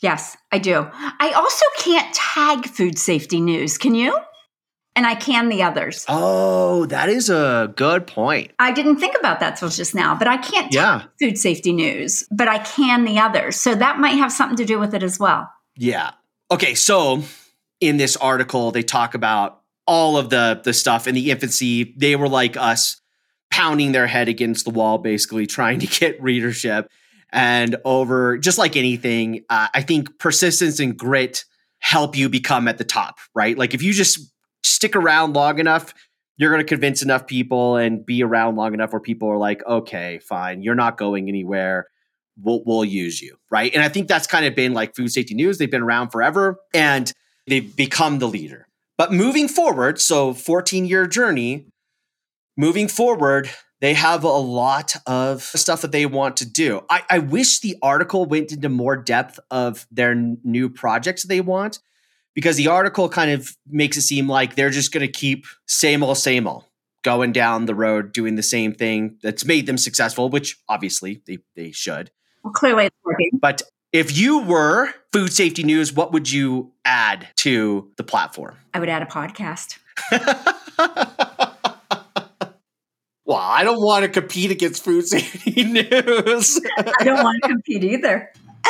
Yes, 0.00 0.36
I 0.52 0.58
do. 0.58 0.86
I 0.92 1.32
also 1.34 1.64
can't 1.78 2.14
tag 2.14 2.66
food 2.66 2.98
safety 2.98 3.40
news. 3.40 3.78
Can 3.78 3.94
you? 3.94 4.16
And 4.94 5.06
I 5.06 5.14
can 5.14 5.48
the 5.48 5.62
others. 5.62 6.04
Oh, 6.08 6.86
that 6.86 7.08
is 7.08 7.30
a 7.30 7.72
good 7.76 8.06
point. 8.06 8.50
I 8.58 8.72
didn't 8.72 8.96
think 8.96 9.16
about 9.18 9.38
that 9.40 9.56
till 9.56 9.68
just 9.68 9.94
now, 9.94 10.14
but 10.16 10.26
I 10.26 10.36
can't 10.38 10.72
tag 10.72 10.74
Yeah. 10.74 11.02
food 11.20 11.38
safety 11.38 11.72
news, 11.72 12.26
but 12.32 12.48
I 12.48 12.58
can 12.58 13.04
the 13.04 13.18
others. 13.18 13.60
So 13.60 13.74
that 13.76 13.98
might 13.98 14.16
have 14.16 14.32
something 14.32 14.56
to 14.56 14.64
do 14.64 14.78
with 14.78 14.94
it 14.94 15.02
as 15.04 15.18
well. 15.18 15.48
Yeah. 15.76 16.10
Okay, 16.50 16.74
so 16.74 17.22
in 17.80 17.96
this 17.96 18.16
article 18.16 18.72
they 18.72 18.82
talk 18.82 19.14
about 19.14 19.60
all 19.86 20.16
of 20.16 20.30
the 20.30 20.60
the 20.64 20.72
stuff 20.74 21.06
in 21.06 21.14
the 21.14 21.30
infancy. 21.30 21.94
They 21.96 22.16
were 22.16 22.28
like 22.28 22.56
us 22.56 23.00
pounding 23.50 23.92
their 23.92 24.06
head 24.06 24.28
against 24.28 24.64
the 24.64 24.70
wall 24.70 24.98
basically 24.98 25.46
trying 25.46 25.78
to 25.80 25.86
get 25.86 26.20
readership 26.22 26.90
and 27.32 27.76
over 27.84 28.38
just 28.38 28.58
like 28.58 28.76
anything, 28.76 29.44
uh, 29.50 29.68
I 29.74 29.82
think 29.82 30.18
persistence 30.18 30.80
and 30.80 30.96
grit 30.96 31.44
help 31.80 32.16
you 32.16 32.28
become 32.28 32.68
at 32.68 32.78
the 32.78 32.84
top, 32.84 33.18
right? 33.34 33.56
Like 33.56 33.74
if 33.74 33.82
you 33.82 33.92
just 33.92 34.32
stick 34.62 34.96
around 34.96 35.34
long 35.34 35.58
enough, 35.58 35.94
you're 36.36 36.50
going 36.50 36.64
to 36.64 36.68
convince 36.68 37.02
enough 37.02 37.26
people 37.26 37.76
and 37.76 38.04
be 38.04 38.22
around 38.22 38.56
long 38.56 38.74
enough 38.74 38.92
where 38.92 39.00
people 39.00 39.28
are 39.28 39.38
like, 39.38 39.64
"Okay, 39.66 40.20
fine, 40.20 40.62
you're 40.62 40.74
not 40.74 40.96
going 40.96 41.28
anywhere." 41.28 41.88
we'll, 42.42 42.62
we'll 42.64 42.84
use 42.84 43.20
you. 43.20 43.36
Right. 43.50 43.72
And 43.74 43.82
I 43.82 43.88
think 43.88 44.08
that's 44.08 44.26
kind 44.26 44.46
of 44.46 44.54
been 44.54 44.74
like 44.74 44.94
food 44.94 45.10
safety 45.10 45.34
news. 45.34 45.58
They've 45.58 45.70
been 45.70 45.82
around 45.82 46.10
forever 46.10 46.58
and 46.72 47.12
they've 47.46 47.74
become 47.74 48.18
the 48.18 48.28
leader. 48.28 48.68
But 48.96 49.12
moving 49.12 49.48
forward, 49.48 50.00
so 50.00 50.34
14 50.34 50.84
year 50.84 51.06
journey, 51.06 51.66
moving 52.56 52.88
forward, 52.88 53.50
they 53.80 53.94
have 53.94 54.24
a 54.24 54.28
lot 54.28 54.94
of 55.06 55.42
stuff 55.42 55.82
that 55.82 55.92
they 55.92 56.06
want 56.06 56.36
to 56.38 56.46
do. 56.48 56.82
I, 56.90 57.02
I 57.10 57.18
wish 57.18 57.60
the 57.60 57.76
article 57.82 58.24
went 58.24 58.52
into 58.52 58.68
more 58.68 58.96
depth 58.96 59.38
of 59.50 59.86
their 59.90 60.12
n- 60.12 60.38
new 60.42 60.68
projects 60.68 61.24
they 61.24 61.40
want 61.40 61.78
because 62.34 62.56
the 62.56 62.68
article 62.68 63.08
kind 63.08 63.30
of 63.30 63.56
makes 63.68 63.96
it 63.96 64.02
seem 64.02 64.28
like 64.28 64.54
they're 64.54 64.70
just 64.70 64.92
going 64.92 65.06
to 65.06 65.12
keep 65.12 65.46
same 65.66 66.02
old, 66.02 66.18
same 66.18 66.46
old 66.46 66.64
going 67.02 67.32
down 67.32 67.66
the 67.66 67.74
road 67.74 68.12
doing 68.12 68.34
the 68.34 68.42
same 68.42 68.74
thing 68.74 69.16
that's 69.22 69.44
made 69.44 69.66
them 69.66 69.78
successful, 69.78 70.28
which 70.28 70.58
obviously 70.68 71.22
they, 71.26 71.38
they 71.54 71.70
should. 71.70 72.10
Well, 72.42 72.52
clearly 72.52 72.86
it's 72.86 72.96
working. 73.04 73.30
But 73.40 73.62
if 73.92 74.16
you 74.16 74.40
were 74.42 74.92
food 75.12 75.32
safety 75.32 75.62
news, 75.62 75.92
what 75.92 76.12
would 76.12 76.30
you 76.30 76.72
add 76.84 77.28
to 77.36 77.90
the 77.96 78.04
platform? 78.04 78.56
I 78.74 78.80
would 78.80 78.88
add 78.88 79.02
a 79.02 79.06
podcast. 79.06 79.78
well, 83.28 83.36
I 83.36 83.62
don't 83.62 83.82
want 83.82 84.04
to 84.04 84.08
compete 84.08 84.50
against 84.50 84.82
food 84.82 85.06
safety 85.06 85.62
news. 85.64 86.60
I 86.78 87.04
don't 87.04 87.22
want 87.22 87.42
to 87.42 87.48
compete 87.48 87.84
either, 87.84 88.32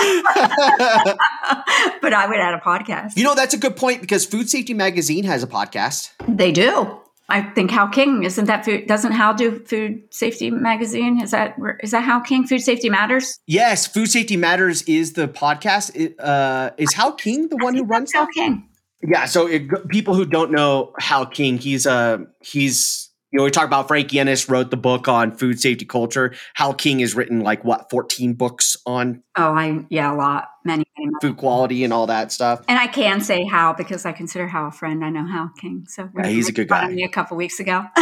but 2.03 2.12
I 2.12 2.27
would 2.27 2.38
add 2.38 2.55
a 2.55 2.59
podcast. 2.59 3.17
you 3.17 3.23
know, 3.23 3.37
that's 3.37 3.55
a 3.55 3.57
good 3.59 3.77
point 3.77 4.00
because 4.00 4.27
Food 4.27 4.50
Safety 4.50 4.75
Magazine 4.75 5.23
has 5.23 5.45
a 5.45 5.47
podcast. 5.47 6.11
They 6.27 6.50
do. 6.50 6.99
I 7.29 7.43
think 7.43 7.71
Hal 7.71 7.88
King 7.88 8.25
isn't 8.25 8.47
that 8.47 8.65
food? 8.65 8.88
Doesn't 8.88 9.12
Hal 9.12 9.35
do 9.35 9.61
Food 9.61 10.03
Safety 10.11 10.50
Magazine? 10.50 11.21
Is 11.23 11.31
that 11.31 11.55
is 11.81 11.93
that 11.93 12.00
Hal 12.00 12.21
King? 12.23 12.45
Food 12.45 12.61
Safety 12.61 12.91
Matters. 12.91 13.38
Yes, 13.47 13.87
Food 13.87 14.09
Safety 14.09 14.37
Matters 14.37 14.83
is 14.83 15.12
the 15.12 15.29
podcast. 15.29 15.95
It, 15.95 16.19
uh, 16.19 16.71
is 16.79 16.93
Hal 16.95 17.12
King 17.12 17.49
the 17.49 17.59
one 17.59 17.77
who 17.77 17.85
runs 17.85 18.12
Hal? 18.12 18.27
King. 18.35 18.69
Yeah. 19.03 19.27
So 19.27 19.47
it, 19.47 19.69
people 19.88 20.15
who 20.15 20.25
don't 20.25 20.50
know 20.50 20.95
Hal 20.99 21.27
King, 21.27 21.59
he's 21.59 21.87
uh, 21.87 22.19
he's 22.41 23.08
you 23.30 23.38
know 23.38 23.44
we 23.44 23.50
talk 23.50 23.66
about 23.66 23.88
Frank 23.88 24.08
Yiannas 24.08 24.49
wrote 24.49 24.70
the 24.70 24.76
book 24.76 25.08
on 25.08 25.37
food 25.37 25.61
safety 25.61 25.85
culture. 25.85 26.35
Hal 26.54 26.75
King 26.75 27.00
has 27.00 27.14
written 27.14 27.40
like 27.40 27.64
what 27.64 27.90
fourteen 27.90 28.35
books 28.35 28.76
on 28.87 29.23
Oh, 29.37 29.52
I 29.52 29.85
yeah, 29.90 30.12
a 30.12 30.16
lot, 30.16 30.49
many, 30.64 30.85
many. 30.99 31.12
food 31.20 31.37
quality 31.37 31.85
and 31.85 31.92
all 31.92 32.06
that 32.06 32.32
stuff. 32.32 32.62
And 32.68 32.78
I 32.78 32.87
can 32.87 33.20
say 33.20 33.44
Hal 33.44 33.75
because 33.75 34.06
I 34.06 34.12
consider 34.12 34.47
Hal 34.49 34.68
a 34.68 34.73
friend. 34.73 35.04
I 35.04 35.11
know 35.11 35.26
Hal 35.26 35.50
King, 35.61 35.85
so 35.88 36.08
Yeah, 36.16 36.28
he's 36.28 36.49
a 36.49 36.52
good 36.52 36.68
guy. 36.68 36.88
Me 36.88 37.04
a 37.04 37.08
couple 37.08 37.37
weeks 37.37 37.61
ago 37.61 37.85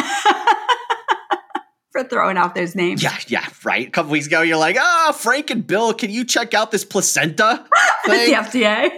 for 1.92 2.04
throwing 2.04 2.36
out 2.36 2.54
those 2.54 2.74
names. 2.74 3.02
Yeah, 3.02 3.16
yeah, 3.26 3.46
right. 3.64 3.88
A 3.88 3.90
couple 3.90 4.12
weeks 4.12 4.26
ago, 4.26 4.42
you're 4.42 4.58
like, 4.58 4.76
ah, 4.78 5.12
Frank 5.16 5.50
and 5.50 5.66
Bill, 5.66 5.94
can 5.94 6.10
you 6.10 6.24
check 6.24 6.52
out 6.54 6.70
this 6.70 6.84
placenta 6.84 7.64
With 8.06 8.16
thing? 8.18 8.30
the 8.30 8.36
FDA. 8.36 8.90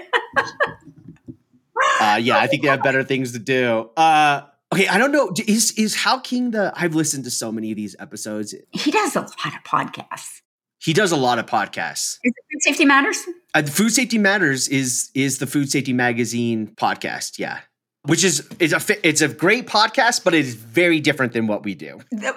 uh, 2.00 2.18
yeah, 2.20 2.38
I 2.38 2.46
think 2.48 2.62
they 2.62 2.68
have 2.68 2.82
better 2.82 3.04
things 3.04 3.32
to 3.32 3.38
do. 3.38 3.90
Uh, 3.96 4.42
okay, 4.72 4.88
I 4.88 4.98
don't 4.98 5.12
know. 5.12 5.32
Is 5.46 5.72
is 5.72 5.94
Hal 5.94 6.20
King 6.20 6.50
the? 6.50 6.72
I've 6.74 6.94
listened 6.94 7.24
to 7.24 7.30
so 7.30 7.52
many 7.52 7.70
of 7.70 7.76
these 7.76 7.96
episodes. 7.98 8.54
He 8.70 8.90
does 8.90 9.16
a 9.16 9.20
lot 9.20 9.30
of 9.46 9.64
podcasts. 9.64 10.40
He 10.80 10.92
does 10.92 11.10
a 11.10 11.16
lot 11.16 11.38
of 11.38 11.46
podcasts. 11.46 12.18
Is 12.22 12.32
it 12.36 12.44
Food 12.52 12.62
Safety 12.62 12.84
Matters? 12.84 13.24
Uh, 13.54 13.62
Food 13.62 13.90
Safety 13.90 14.18
Matters 14.18 14.68
is 14.68 15.10
is 15.14 15.38
the 15.38 15.46
Food 15.46 15.70
Safety 15.70 15.92
Magazine 15.92 16.68
podcast. 16.76 17.38
Yeah, 17.38 17.60
which 18.04 18.24
is 18.24 18.48
it's 18.60 18.72
a 18.72 19.08
it's 19.08 19.20
a 19.20 19.28
great 19.28 19.66
podcast, 19.66 20.24
but 20.24 20.34
it 20.34 20.46
is 20.46 20.54
very 20.54 21.00
different 21.00 21.32
than 21.32 21.46
what 21.46 21.64
we 21.64 21.74
do. 21.74 22.00
They're 22.12 22.34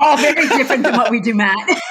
all 0.00 0.16
very 0.16 0.46
different 0.48 0.82
than 0.82 0.96
what 0.96 1.10
we 1.10 1.20
do, 1.20 1.34
Matt. 1.34 1.80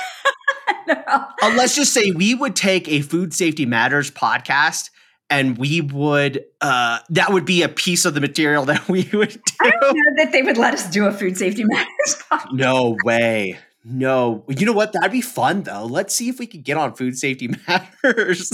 Uh, 0.90 1.54
let's 1.58 1.76
just 1.76 1.94
say 1.94 2.12
we 2.12 2.34
would 2.34 2.56
take 2.56 2.88
a 2.88 3.02
Food 3.02 3.34
Safety 3.34 3.66
Matters 3.66 4.10
podcast. 4.10 4.90
And 5.30 5.58
we 5.58 5.82
would, 5.82 6.46
uh, 6.62 7.00
that 7.10 7.34
would 7.34 7.44
be 7.46 7.62
a 7.62 7.68
piece 7.70 8.06
of 8.06 8.14
the 8.14 8.22
material 8.22 8.64
that 8.66 8.88
we 8.88 9.10
would 9.14 9.32
do. 9.32 9.42
I 9.60 9.72
don't 9.82 9.96
know 9.98 10.24
that 10.24 10.32
they 10.32 10.42
would 10.42 10.58
let 10.58 10.74
us 10.74 10.90
do 10.90 11.06
a 11.06 11.12
Food 11.12 11.38
Safety 11.38 11.64
Matters 11.66 12.24
podcast. 12.32 12.54
No 12.54 12.96
way. 13.04 13.58
No. 13.84 14.46
You 14.48 14.66
know 14.66 14.74
what? 14.74 14.94
That'd 14.94 15.12
be 15.12 15.22
fun 15.22 15.64
though. 15.64 15.86
Let's 15.86 16.16
see 16.16 16.30
if 16.30 16.40
we 16.40 16.48
could 16.48 16.64
get 16.64 16.78
on 16.78 16.94
Food 16.94 17.18
Safety 17.18 17.50
Matters. 17.68 18.52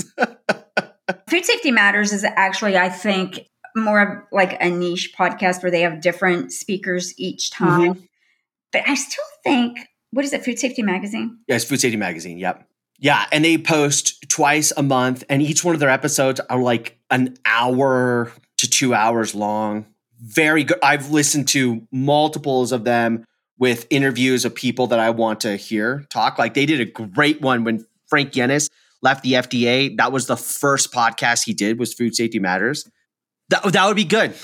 Food 1.28 1.44
Safety 1.44 1.70
Matters 1.70 2.12
is 2.12 2.24
actually, 2.24 2.76
I 2.76 2.88
think, 2.88 3.40
more 3.76 4.00
of 4.00 4.18
like 4.32 4.56
a 4.60 4.68
niche 4.70 5.12
podcast 5.18 5.62
where 5.62 5.70
they 5.70 5.80
have 5.82 6.00
different 6.00 6.52
speakers 6.52 7.14
each 7.18 7.50
time. 7.50 8.08
But 8.72 8.82
I 8.88 8.94
still 8.94 9.24
think, 9.44 9.78
what 10.10 10.24
is 10.24 10.32
it, 10.32 10.44
Food 10.44 10.58
Safety 10.58 10.82
Magazine? 10.82 11.38
yes, 11.48 11.64
Food 11.64 11.80
Safety 11.80 11.96
Magazine. 11.96 12.38
Yep. 12.38 12.68
Yeah. 12.98 13.26
And 13.32 13.44
they 13.44 13.58
post 13.58 14.28
twice 14.28 14.72
a 14.76 14.82
month, 14.82 15.24
and 15.28 15.42
each 15.42 15.64
one 15.64 15.74
of 15.74 15.80
their 15.80 15.90
episodes 15.90 16.40
are 16.48 16.60
like 16.60 16.98
an 17.10 17.36
hour 17.44 18.32
to 18.58 18.70
two 18.70 18.94
hours 18.94 19.34
long. 19.34 19.86
Very 20.20 20.64
good. 20.64 20.78
I've 20.82 21.10
listened 21.10 21.48
to 21.48 21.86
multiples 21.92 22.72
of 22.72 22.84
them 22.84 23.24
with 23.58 23.86
interviews 23.90 24.44
of 24.44 24.54
people 24.54 24.86
that 24.88 24.98
I 24.98 25.10
want 25.10 25.40
to 25.40 25.56
hear 25.56 26.04
talk. 26.10 26.38
Like 26.38 26.54
they 26.54 26.66
did 26.66 26.80
a 26.80 26.84
great 26.84 27.40
one 27.40 27.64
when 27.64 27.86
Frank 28.08 28.32
Yiannas 28.32 28.70
left 29.02 29.22
the 29.22 29.34
FDA. 29.34 29.96
That 29.96 30.12
was 30.12 30.26
the 30.26 30.36
first 30.36 30.92
podcast 30.92 31.44
he 31.44 31.52
did 31.52 31.78
was 31.78 31.94
Food 31.94 32.14
Safety 32.14 32.38
Matters. 32.38 32.88
That, 33.50 33.62
that 33.64 33.86
would 33.86 33.96
be 33.96 34.04
good. 34.04 34.34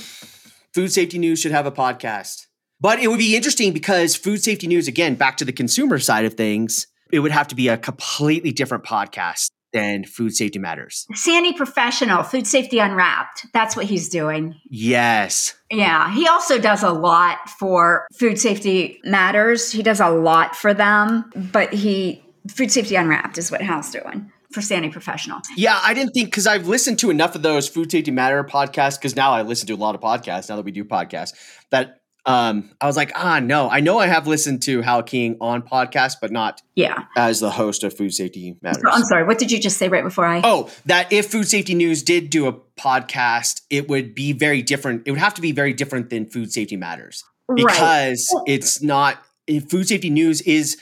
Food 0.75 0.93
Safety 0.93 1.19
News 1.19 1.41
should 1.41 1.53
have 1.53 1.67
a 1.67 1.73
podcast. 1.73 2.47
But 2.81 3.01
it 3.01 3.09
would 3.09 3.19
be 3.19 3.37
interesting 3.37 3.73
because 3.73 4.17
Food 4.17 4.43
Safety 4.43 4.67
News, 4.67 4.89
again, 4.89 5.15
back 5.15 5.37
to 5.39 5.45
the 5.45 5.53
consumer 5.53 5.99
side 5.99 6.25
of 6.25 6.35
things, 6.35 6.87
it 7.13 7.21
would 7.21 7.33
have 7.33 7.49
to 7.49 7.55
be 7.55 7.69
a 7.69 7.77
completely 7.77 8.53
different 8.53 8.85
podcast 8.85 9.51
than 9.73 10.05
Food 10.05 10.35
Safety 10.35 10.59
Matters. 10.59 11.07
Sani 11.15 11.53
Professional, 11.53 12.23
Food 12.23 12.47
Safety 12.47 12.79
Unwrapped. 12.79 13.47
That's 13.53 13.77
what 13.77 13.87
he's 13.87 14.09
doing. 14.09 14.57
Yes. 14.69 15.55
Yeah, 15.71 16.13
he 16.13 16.27
also 16.27 16.59
does 16.59 16.83
a 16.83 16.91
lot 16.91 17.49
for 17.49 18.07
Food 18.13 18.39
Safety 18.39 19.01
Matters. 19.05 19.71
He 19.71 19.83
does 19.83 20.01
a 20.01 20.09
lot 20.09 20.57
for 20.57 20.75
them, 20.75 21.31
but 21.53 21.73
he 21.73 22.25
Food 22.49 22.73
Safety 22.73 22.97
Unwrapped 22.97 23.39
is 23.39 23.51
what 23.51 23.61
Hal's 23.61 23.91
doing 23.91 24.33
for 24.53 24.61
Sani 24.61 24.89
Professional. 24.91 25.41
Yeah, 25.57 25.79
I 25.83 25.95
didn't 25.95 26.13
think 26.13 26.29
because 26.29 26.47
I've 26.47 26.67
listened 26.67 26.99
to 27.01 27.11
enough 27.11 27.35
of 27.35 27.43
those 27.43 27.69
Food 27.69 27.91
Safety 27.91 28.11
Matter 28.11 28.43
podcasts 28.43 28.99
because 28.99 29.15
now 29.15 29.33
I 29.33 29.43
listen 29.43 29.67
to 29.69 29.75
a 29.75 29.77
lot 29.77 29.95
of 29.95 30.01
podcasts 30.01 30.49
now 30.49 30.57
that 30.57 30.65
we 30.65 30.73
do 30.73 30.85
podcasts 30.85 31.35
that 31.71 32.00
um, 32.27 32.71
I 32.81 32.87
was 32.87 32.97
like, 32.97 33.13
ah, 33.15 33.41
no, 33.41 33.69
I 33.71 33.81
know 33.81 33.99
I 33.99 34.07
have 34.07 34.27
listened 34.27 34.63
to 34.63 34.83
Hal 34.83 35.03
King 35.03 35.37
on 35.41 35.63
podcast, 35.63 36.17
but 36.21 36.31
not 36.31 36.61
Yeah. 36.75 37.05
as 37.17 37.41
the 37.41 37.51
host 37.51 37.83
of 37.83 37.97
Food 37.97 38.13
Safety 38.15 38.57
Matters. 38.63 38.83
I'm 38.91 39.05
sorry. 39.05 39.25
What 39.25 39.39
did 39.39 39.51
you 39.51 39.59
just 39.59 39.79
say 39.79 39.89
right 39.89 40.05
before 40.05 40.27
I? 40.27 40.41
Oh, 40.45 40.71
that 40.87 41.13
if 41.13 41.27
Food 41.31 41.49
Safety 41.49 41.75
News 41.75 42.03
did 42.03 42.31
do 42.31 42.47
a 42.47 42.53
podcast, 42.79 43.63
it 43.71 43.89
would 43.89 44.15
be 44.15 44.33
very 44.33 44.63
different. 44.63 45.03
It 45.07 45.11
would 45.11 45.21
have 45.21 45.35
to 45.35 45.41
be 45.43 45.53
very 45.53 45.73
different 45.73 46.11
than 46.11 46.29
Food 46.29 46.53
Safety 46.53 46.77
Matters 46.77 47.25
right. 47.49 47.57
because 47.57 48.27
it's 48.47 48.83
not. 48.83 49.19
if 49.47 49.71
Food 49.71 49.89
Safety 49.89 50.11
News 50.11 50.41
is. 50.43 50.77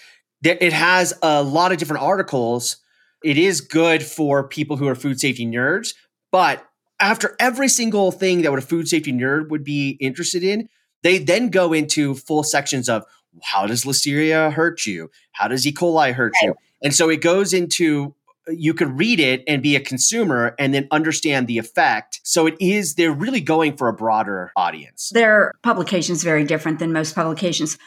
It 0.44 0.72
has 0.72 1.14
a 1.20 1.42
lot 1.42 1.72
of 1.72 1.78
different 1.78 2.04
articles. 2.04 2.76
It 3.24 3.36
is 3.38 3.60
good 3.60 4.04
for 4.04 4.46
people 4.46 4.76
who 4.76 4.86
are 4.86 4.94
food 4.94 5.18
safety 5.18 5.44
nerds, 5.44 5.94
but 6.30 6.64
after 7.00 7.34
every 7.40 7.68
single 7.68 8.12
thing 8.12 8.42
that 8.42 8.52
a 8.52 8.60
food 8.60 8.86
safety 8.86 9.12
nerd 9.12 9.50
would 9.50 9.64
be 9.64 9.98
interested 10.00 10.44
in, 10.44 10.68
they 11.02 11.18
then 11.18 11.50
go 11.50 11.72
into 11.72 12.14
full 12.14 12.42
sections 12.42 12.88
of 12.88 13.04
how 13.42 13.66
does 13.66 13.84
listeria 13.84 14.52
hurt 14.52 14.86
you? 14.86 15.10
How 15.32 15.48
does 15.48 15.66
E. 15.66 15.72
coli 15.72 16.12
hurt 16.12 16.32
you? 16.42 16.54
And 16.82 16.94
so 16.94 17.08
it 17.08 17.20
goes 17.20 17.52
into 17.52 18.14
you 18.50 18.72
could 18.72 18.98
read 18.98 19.20
it 19.20 19.42
and 19.46 19.62
be 19.62 19.76
a 19.76 19.80
consumer 19.80 20.54
and 20.58 20.72
then 20.72 20.88
understand 20.90 21.46
the 21.46 21.58
effect. 21.58 22.20
So 22.22 22.46
it 22.46 22.56
is 22.60 22.94
they're 22.94 23.12
really 23.12 23.40
going 23.40 23.76
for 23.76 23.88
a 23.88 23.92
broader 23.92 24.52
audience. 24.56 25.10
Their 25.10 25.52
publication 25.62 26.14
is 26.14 26.24
very 26.24 26.44
different 26.44 26.78
than 26.78 26.92
most 26.92 27.14
publications. 27.14 27.78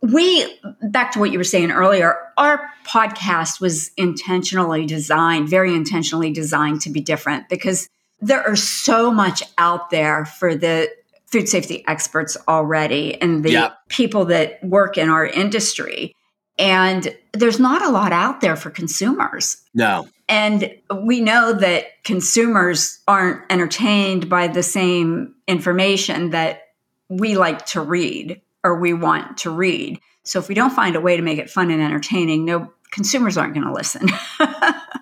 We, 0.00 0.60
back 0.90 1.12
to 1.12 1.18
what 1.18 1.32
you 1.32 1.38
were 1.38 1.44
saying 1.44 1.72
earlier, 1.72 2.16
our 2.36 2.70
podcast 2.86 3.60
was 3.60 3.90
intentionally 3.96 4.86
designed, 4.86 5.48
very 5.48 5.74
intentionally 5.74 6.32
designed 6.32 6.80
to 6.82 6.90
be 6.90 7.00
different 7.00 7.48
because 7.48 7.88
there 8.20 8.42
are 8.42 8.56
so 8.56 9.10
much 9.10 9.42
out 9.58 9.90
there 9.90 10.24
for 10.24 10.54
the 10.54 10.88
food 11.30 11.48
safety 11.48 11.84
experts 11.86 12.36
already 12.48 13.20
and 13.20 13.44
the 13.44 13.52
Yep. 13.52 13.78
people 13.88 14.24
that 14.26 14.62
work 14.64 14.96
in 14.96 15.08
our 15.10 15.26
industry. 15.26 16.14
And 16.58 17.14
there's 17.32 17.60
not 17.60 17.84
a 17.84 17.90
lot 17.90 18.12
out 18.12 18.40
there 18.40 18.56
for 18.56 18.70
consumers. 18.70 19.58
No. 19.74 20.08
And 20.28 20.74
we 21.02 21.20
know 21.20 21.52
that 21.52 22.02
consumers 22.04 22.98
aren't 23.06 23.40
entertained 23.50 24.28
by 24.28 24.48
the 24.48 24.62
same 24.62 25.34
information 25.46 26.30
that 26.30 26.62
we 27.08 27.36
like 27.36 27.64
to 27.66 27.80
read 27.80 28.40
or 28.64 28.80
we 28.80 28.92
want 28.92 29.38
to 29.38 29.50
read. 29.50 30.00
So 30.24 30.38
if 30.38 30.48
we 30.48 30.54
don't 30.54 30.70
find 30.74 30.96
a 30.96 31.00
way 31.00 31.16
to 31.16 31.22
make 31.22 31.38
it 31.38 31.48
fun 31.48 31.70
and 31.70 31.80
entertaining, 31.80 32.44
no 32.44 32.70
consumers 32.90 33.38
aren't 33.38 33.54
going 33.54 33.66
to 33.66 33.72
listen. 33.72 34.08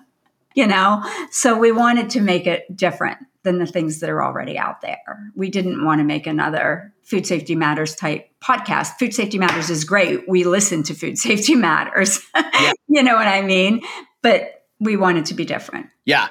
you 0.57 0.65
know? 0.65 1.03
So 1.29 1.55
we 1.55 1.71
wanted 1.71 2.09
to 2.09 2.19
make 2.19 2.47
it 2.47 2.75
different 2.75 3.19
than 3.43 3.59
the 3.59 3.67
things 3.67 3.99
that 3.99 4.09
are 4.09 4.23
already 4.23 4.57
out 4.57 4.81
there. 4.81 5.31
We 5.35 5.51
didn't 5.51 5.85
want 5.85 5.99
to 5.99 6.03
make 6.03 6.25
another 6.25 6.93
Food 7.03 7.27
Safety 7.27 7.55
Matters 7.55 7.95
type 7.95 8.27
podcast. 8.43 8.97
Food 8.97 9.13
Safety 9.13 9.37
Matters 9.37 9.69
is 9.69 9.83
great. 9.83 10.27
We 10.27 10.43
listen 10.43 10.81
to 10.83 10.95
Food 10.95 11.17
Safety 11.27 11.53
Matters. 11.53 12.19
you 12.87 13.03
know 13.03 13.15
what 13.15 13.27
I 13.27 13.43
mean? 13.43 13.81
But 14.23 14.65
we 14.79 14.97
wanted 14.97 15.27
to 15.27 15.35
be 15.35 15.45
different. 15.45 15.85
Yeah. 16.05 16.29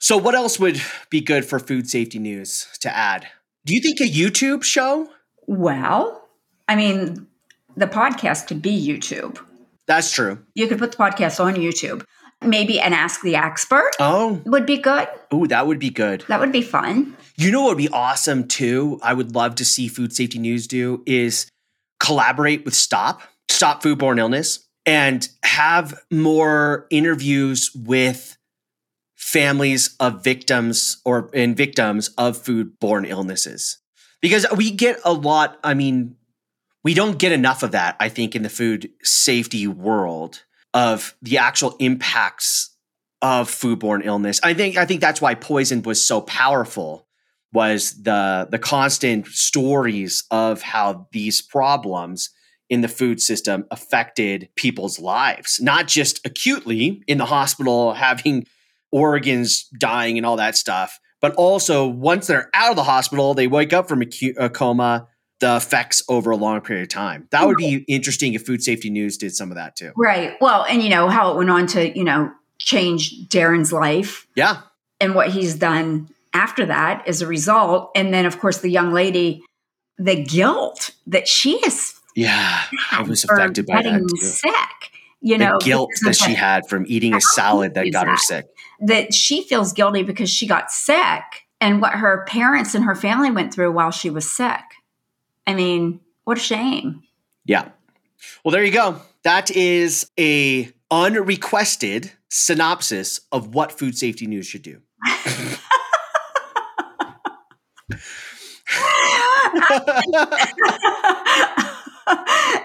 So 0.00 0.16
what 0.16 0.34
else 0.34 0.58
would 0.58 0.82
be 1.08 1.20
good 1.20 1.44
for 1.44 1.60
food 1.60 1.88
safety 1.88 2.18
news 2.18 2.66
to 2.80 2.94
add? 2.94 3.28
Do 3.64 3.74
you 3.74 3.80
think 3.80 4.00
a 4.00 4.04
YouTube 4.04 4.64
show? 4.64 5.08
Well, 5.46 6.28
I 6.68 6.74
mean, 6.74 7.28
the 7.76 7.86
podcast 7.86 8.48
could 8.48 8.62
be 8.62 8.84
YouTube. 8.84 9.38
That's 9.86 10.12
true. 10.12 10.38
You 10.54 10.66
could 10.66 10.78
put 10.78 10.92
the 10.92 10.98
podcast 10.98 11.42
on 11.44 11.54
YouTube. 11.54 12.04
Maybe 12.42 12.80
an 12.80 12.92
Ask 12.94 13.20
the 13.22 13.36
Expert 13.36 13.90
Oh, 14.00 14.40
would 14.46 14.64
be 14.66 14.78
good. 14.78 15.08
ooh, 15.32 15.46
that 15.48 15.66
would 15.66 15.78
be 15.78 15.90
good. 15.90 16.24
That 16.28 16.40
would 16.40 16.52
be 16.52 16.62
fun. 16.62 17.16
You 17.36 17.50
know 17.50 17.60
what 17.62 17.70
would 17.76 17.78
be 17.78 17.88
awesome 17.90 18.48
too? 18.48 18.98
I 19.02 19.12
would 19.12 19.34
love 19.34 19.54
to 19.56 19.64
see 19.64 19.88
Food 19.88 20.12
Safety 20.14 20.38
News 20.38 20.66
do 20.66 21.02
is 21.06 21.50
collaborate 21.98 22.64
with 22.64 22.74
Stop, 22.74 23.20
Stop 23.50 23.82
Foodborne 23.82 24.18
Illness, 24.18 24.66
and 24.86 25.28
have 25.44 26.02
more 26.10 26.86
interviews 26.90 27.70
with 27.74 28.38
families 29.16 29.94
of 30.00 30.24
victims 30.24 31.00
or 31.04 31.30
and 31.34 31.54
victims 31.56 32.08
of 32.16 32.42
foodborne 32.42 33.06
illnesses. 33.06 33.78
Because 34.22 34.46
we 34.56 34.70
get 34.70 34.98
a 35.04 35.12
lot, 35.12 35.58
I 35.62 35.74
mean, 35.74 36.16
we 36.82 36.94
don't 36.94 37.18
get 37.18 37.32
enough 37.32 37.62
of 37.62 37.72
that, 37.72 37.96
I 38.00 38.08
think, 38.08 38.34
in 38.34 38.42
the 38.42 38.48
food 38.48 38.90
safety 39.02 39.66
world 39.66 40.44
of 40.74 41.14
the 41.22 41.38
actual 41.38 41.76
impacts 41.78 42.76
of 43.22 43.50
foodborne 43.50 44.04
illness. 44.04 44.40
I 44.42 44.54
think 44.54 44.76
I 44.76 44.86
think 44.86 45.00
that's 45.00 45.20
why 45.20 45.34
poison 45.34 45.82
was 45.82 46.04
so 46.04 46.20
powerful 46.20 47.06
was 47.52 48.02
the 48.02 48.48
the 48.50 48.58
constant 48.58 49.26
stories 49.26 50.24
of 50.30 50.62
how 50.62 51.08
these 51.12 51.42
problems 51.42 52.30
in 52.68 52.80
the 52.82 52.88
food 52.88 53.20
system 53.20 53.66
affected 53.70 54.48
people's 54.54 55.00
lives, 55.00 55.58
not 55.60 55.88
just 55.88 56.24
acutely 56.24 57.02
in 57.08 57.18
the 57.18 57.26
hospital 57.26 57.92
having 57.92 58.46
organs 58.92 59.68
dying 59.78 60.16
and 60.16 60.24
all 60.24 60.36
that 60.36 60.56
stuff, 60.56 61.00
but 61.20 61.34
also 61.34 61.86
once 61.86 62.28
they're 62.28 62.48
out 62.54 62.70
of 62.70 62.76
the 62.76 62.84
hospital, 62.84 63.34
they 63.34 63.48
wake 63.48 63.72
up 63.72 63.88
from 63.88 64.02
a, 64.38 64.48
coma, 64.50 65.08
the 65.40 65.56
effects 65.56 66.02
over 66.08 66.30
a 66.30 66.36
long 66.36 66.60
period 66.60 66.82
of 66.82 66.88
time. 66.88 67.26
That 67.30 67.46
would 67.46 67.56
be 67.56 67.84
interesting 67.88 68.34
if 68.34 68.44
Food 68.44 68.62
Safety 68.62 68.90
News 68.90 69.16
did 69.16 69.34
some 69.34 69.50
of 69.50 69.56
that 69.56 69.74
too. 69.76 69.92
Right. 69.96 70.36
Well, 70.40 70.64
and 70.68 70.82
you 70.82 70.90
know 70.90 71.08
how 71.08 71.32
it 71.32 71.36
went 71.36 71.50
on 71.50 71.66
to, 71.68 71.96
you 71.96 72.04
know, 72.04 72.30
change 72.58 73.26
Darin's 73.28 73.72
life 73.72 74.26
Yeah. 74.36 74.58
and 75.00 75.14
what 75.14 75.30
he's 75.30 75.54
done 75.54 76.08
after 76.34 76.66
that 76.66 77.08
as 77.08 77.22
a 77.22 77.26
result. 77.26 77.90
And 77.96 78.12
then, 78.12 78.26
of 78.26 78.38
course, 78.38 78.58
the 78.58 78.68
young 78.70 78.92
lady, 78.92 79.42
the 79.98 80.22
guilt 80.22 80.90
that 81.06 81.26
she 81.26 81.58
has 81.62 81.94
Yeah. 82.14 82.60
I 82.92 83.02
was 83.02 83.24
affected 83.24 83.64
by 83.66 83.82
getting 83.82 83.94
that 84.06 84.08
too. 84.20 84.26
sick. 84.26 84.52
You 85.22 85.38
The 85.38 85.44
know, 85.44 85.58
guilt 85.58 85.90
that 86.02 86.16
she 86.16 86.34
had 86.34 86.68
from 86.68 86.84
eating 86.86 87.14
a 87.14 87.20
salad 87.20 87.74
that 87.74 87.90
got 87.92 88.06
her 88.08 88.16
sick. 88.18 88.46
that 88.80 89.12
she 89.14 89.42
feels 89.42 89.72
guilty 89.72 90.02
because 90.02 90.28
she 90.30 90.46
got 90.46 90.70
sick 90.70 91.22
and 91.62 91.80
what 91.82 91.92
her 91.92 92.24
parents 92.26 92.74
and 92.74 92.84
her 92.84 92.94
family 92.94 93.30
went 93.30 93.52
through 93.54 93.72
while 93.72 93.90
she 93.90 94.08
was 94.10 94.30
sick. 94.30 94.60
I 95.46 95.54
mean, 95.54 96.00
what 96.24 96.38
a 96.38 96.40
shame. 96.40 97.02
Yeah. 97.44 97.68
Well, 98.44 98.52
there 98.52 98.64
you 98.64 98.72
go. 98.72 99.00
That 99.24 99.50
is 99.50 100.10
a 100.18 100.70
unrequested 100.90 102.12
synopsis 102.28 103.20
of 103.32 103.54
what 103.54 103.72
food 103.72 103.96
safety 103.96 104.26
news 104.26 104.46
should 104.46 104.62
do. 104.62 104.80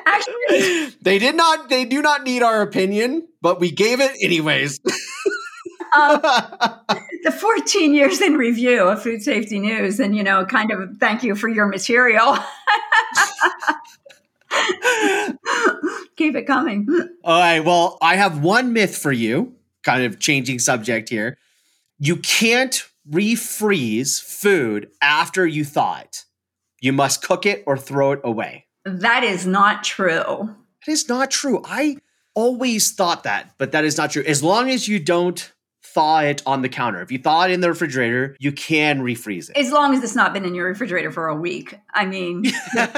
Actually, 0.06 0.96
they 1.02 1.20
did 1.20 1.36
not 1.36 1.70
they 1.70 1.86
do 1.86 2.02
not 2.02 2.24
need 2.24 2.44
our 2.44 2.62
opinion, 2.62 3.28
but 3.42 3.60
we 3.60 3.72
gave 3.72 4.00
it 4.00 4.12
anyways. 4.24 4.80
um, 5.98 6.22
the 7.26 7.32
14 7.32 7.94
years 7.94 8.22
in 8.22 8.36
review 8.36 8.84
of 8.84 9.02
food 9.02 9.24
safety 9.24 9.60
news, 9.60 10.00
and 10.00 10.16
you 10.16 10.24
know, 10.24 10.46
kind 10.46 10.72
of 10.72 10.98
thank 11.00 11.24
you 11.24 11.36
for 11.36 11.50
your 11.50 11.66
material. 11.66 12.38
Keep 16.16 16.36
it 16.36 16.46
coming. 16.46 16.88
All 17.24 17.40
right. 17.40 17.60
Well, 17.62 17.98
I 18.00 18.16
have 18.16 18.44
one 18.44 18.74
myth 18.74 18.96
for 18.96 19.12
you, 19.12 19.56
kind 19.84 20.04
of 20.04 20.20
changing 20.20 20.60
subject 20.60 21.10
here. 21.10 21.40
You 21.98 22.18
can't 22.18 22.88
refreeze 23.10 24.22
food 24.22 24.92
after 25.02 25.48
you 25.48 25.66
thaw 25.66 25.98
it. 26.02 26.26
You 26.80 26.94
must 26.94 27.24
cook 27.24 27.48
it 27.48 27.64
or 27.66 27.76
throw 27.76 28.12
it 28.12 28.22
away. 28.24 28.68
That 28.86 29.24
is 29.24 29.48
not 29.48 29.84
true. 29.84 30.56
It 30.88 30.92
is 30.92 31.10
not 31.10 31.32
true. 31.32 31.64
I 31.66 31.98
always 32.36 32.92
thought 32.92 33.24
that, 33.24 33.56
but 33.58 33.72
that 33.72 33.84
is 33.84 33.98
not 33.98 34.12
true. 34.12 34.24
As 34.28 34.44
long 34.44 34.70
as 34.70 34.88
you 34.88 35.00
don't 35.00 35.52
thaw 35.96 36.20
it 36.20 36.44
on 36.46 36.62
the 36.62 36.70
counter. 36.70 37.02
If 37.02 37.10
you 37.12 37.18
thaw 37.18 37.46
it 37.46 37.52
in 37.52 37.62
the 37.62 37.70
refrigerator, 37.70 38.36
you 38.40 38.52
can 38.52 39.02
refreeze 39.02 39.50
it. 39.50 39.58
As 39.58 39.72
long 39.72 39.96
as 39.96 40.04
it's 40.04 40.14
not 40.16 40.34
been 40.34 40.44
in 40.44 40.54
your 40.54 40.68
refrigerator 40.68 41.10
for 41.10 41.28
a 41.30 41.36
week. 41.36 41.80
I 41.94 42.06
mean, 42.06 42.42
there 42.76 42.90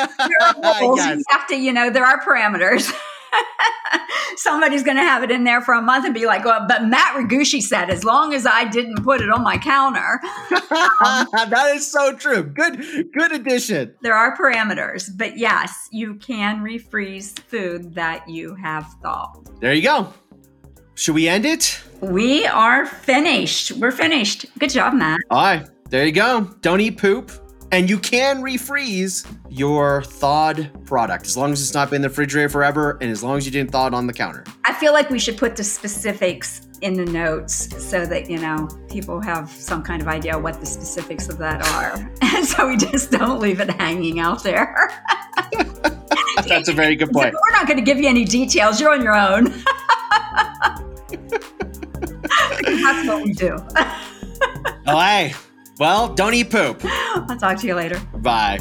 are 0.42 0.82
rules. 0.82 0.98
Yes. 0.98 1.20
You 1.20 1.24
have 1.30 1.48
to, 1.48 1.56
you 1.56 1.72
know, 1.72 1.92
there 1.92 2.06
are 2.06 2.20
parameters. 2.20 2.92
Somebody's 4.36 4.82
going 4.84 4.98
to 4.98 5.04
have 5.04 5.22
it 5.22 5.30
in 5.30 5.44
there 5.44 5.62
for 5.62 5.76
a 5.76 5.82
month 5.82 6.06
and 6.06 6.14
be 6.14 6.26
like, 6.26 6.44
well, 6.44 6.66
but 6.68 6.86
Matt 6.86 7.16
Regusci 7.16 7.62
said, 7.62 7.90
as 7.92 8.04
long 8.04 8.34
as 8.34 8.48
I 8.48 8.66
didn't 8.66 9.04
put 9.04 9.22
it 9.22 9.30
on 9.30 9.44
my 9.44 9.58
counter, 9.58 10.20
um, 10.52 11.28
that 11.50 11.72
is 11.76 11.90
so 11.90 12.16
true. 12.16 12.44
Good, 12.44 13.12
good 13.14 13.32
addition. 13.32 13.94
there 14.02 14.16
are 14.16 14.36
parameters. 14.36 15.10
But 15.16 15.38
yes, 15.38 15.88
you 15.92 16.16
can 16.16 16.64
refreeze 16.64 17.38
food 17.38 17.94
that 17.94 18.28
you 18.28 18.56
have 18.56 18.88
thawed. 19.04 19.60
There 19.62 19.74
you 19.74 19.84
go. 19.84 20.14
Should 20.98 21.14
we 21.14 21.28
end 21.28 21.46
it? 21.46 21.80
We 22.02 22.48
are 22.48 22.88
finished. 22.88 23.72
We're 23.74 23.92
finished. 23.92 24.48
Good 24.58 24.72
job, 24.72 24.96
Matt. 24.96 25.20
All 25.30 25.38
right, 25.44 25.70
there 25.92 26.04
you 26.08 26.12
go. 26.12 26.50
Don't 26.62 26.82
eat 26.82 26.98
poop. 26.98 27.32
And 27.72 27.88
you 27.88 28.00
can 28.00 28.42
refreeze 28.42 29.30
your 29.48 30.02
thawed 30.02 30.72
product 30.86 31.28
as 31.28 31.38
long 31.38 31.52
as 31.52 31.62
it's 31.62 31.76
not 31.76 31.92
been 31.92 31.98
in 31.98 32.02
the 32.02 32.10
refrigerator 32.10 32.50
forever 32.50 32.98
and 33.00 33.12
as 33.12 33.24
long 33.24 33.38
as 33.38 33.46
you 33.46 33.52
didn't 33.52 33.72
thaw 33.72 33.86
it 33.88 33.94
on 33.94 34.08
the 34.08 34.14
counter. 34.14 34.44
I 34.66 34.74
feel 34.74 34.92
like 34.92 35.12
we 35.12 35.20
should 35.20 35.38
put 35.38 35.56
the 35.56 35.64
specifics 35.64 36.68
in 36.82 36.94
the 36.94 37.06
notes 37.06 37.70
so 37.84 38.06
that 38.08 38.28
you 38.30 38.40
know 38.40 38.68
people 38.90 39.20
have 39.22 39.52
some 39.52 39.84
kind 39.84 40.02
of 40.02 40.08
idea 40.08 40.38
what 40.38 40.60
the 40.60 40.66
specifics 40.66 41.28
of 41.28 41.38
that 41.40 41.62
are 41.74 42.12
and 42.22 42.46
so 42.46 42.68
we 42.68 42.78
just 42.78 43.10
don't 43.12 43.40
leave 43.40 43.60
it 43.60 43.70
hanging 43.72 44.20
out 44.20 44.44
there 44.44 44.92
That's 46.48 46.70
a 46.70 46.74
very 46.74 46.96
good 46.96 47.12
point. 47.14 47.34
we're 47.34 47.58
not 47.58 47.66
going 47.66 47.78
to 47.78 47.84
give 47.84 47.98
you 47.98 48.08
any 48.08 48.26
details 48.26 48.80
you're 48.80 48.92
on 48.92 49.02
your 49.02 49.16
own 49.16 49.52
that's 52.64 53.08
what 53.08 53.24
we 53.24 53.34
do 53.34 53.58
Oh, 54.90 55.00
hey. 55.00 55.34
Well, 55.80 56.14
don't 56.14 56.34
eat 56.34 56.50
poop. 56.50 56.82
i'll 56.86 57.38
talk 57.38 57.60
to 57.60 57.68
you 57.68 57.76
later 57.76 58.00
Bye. 58.16 58.58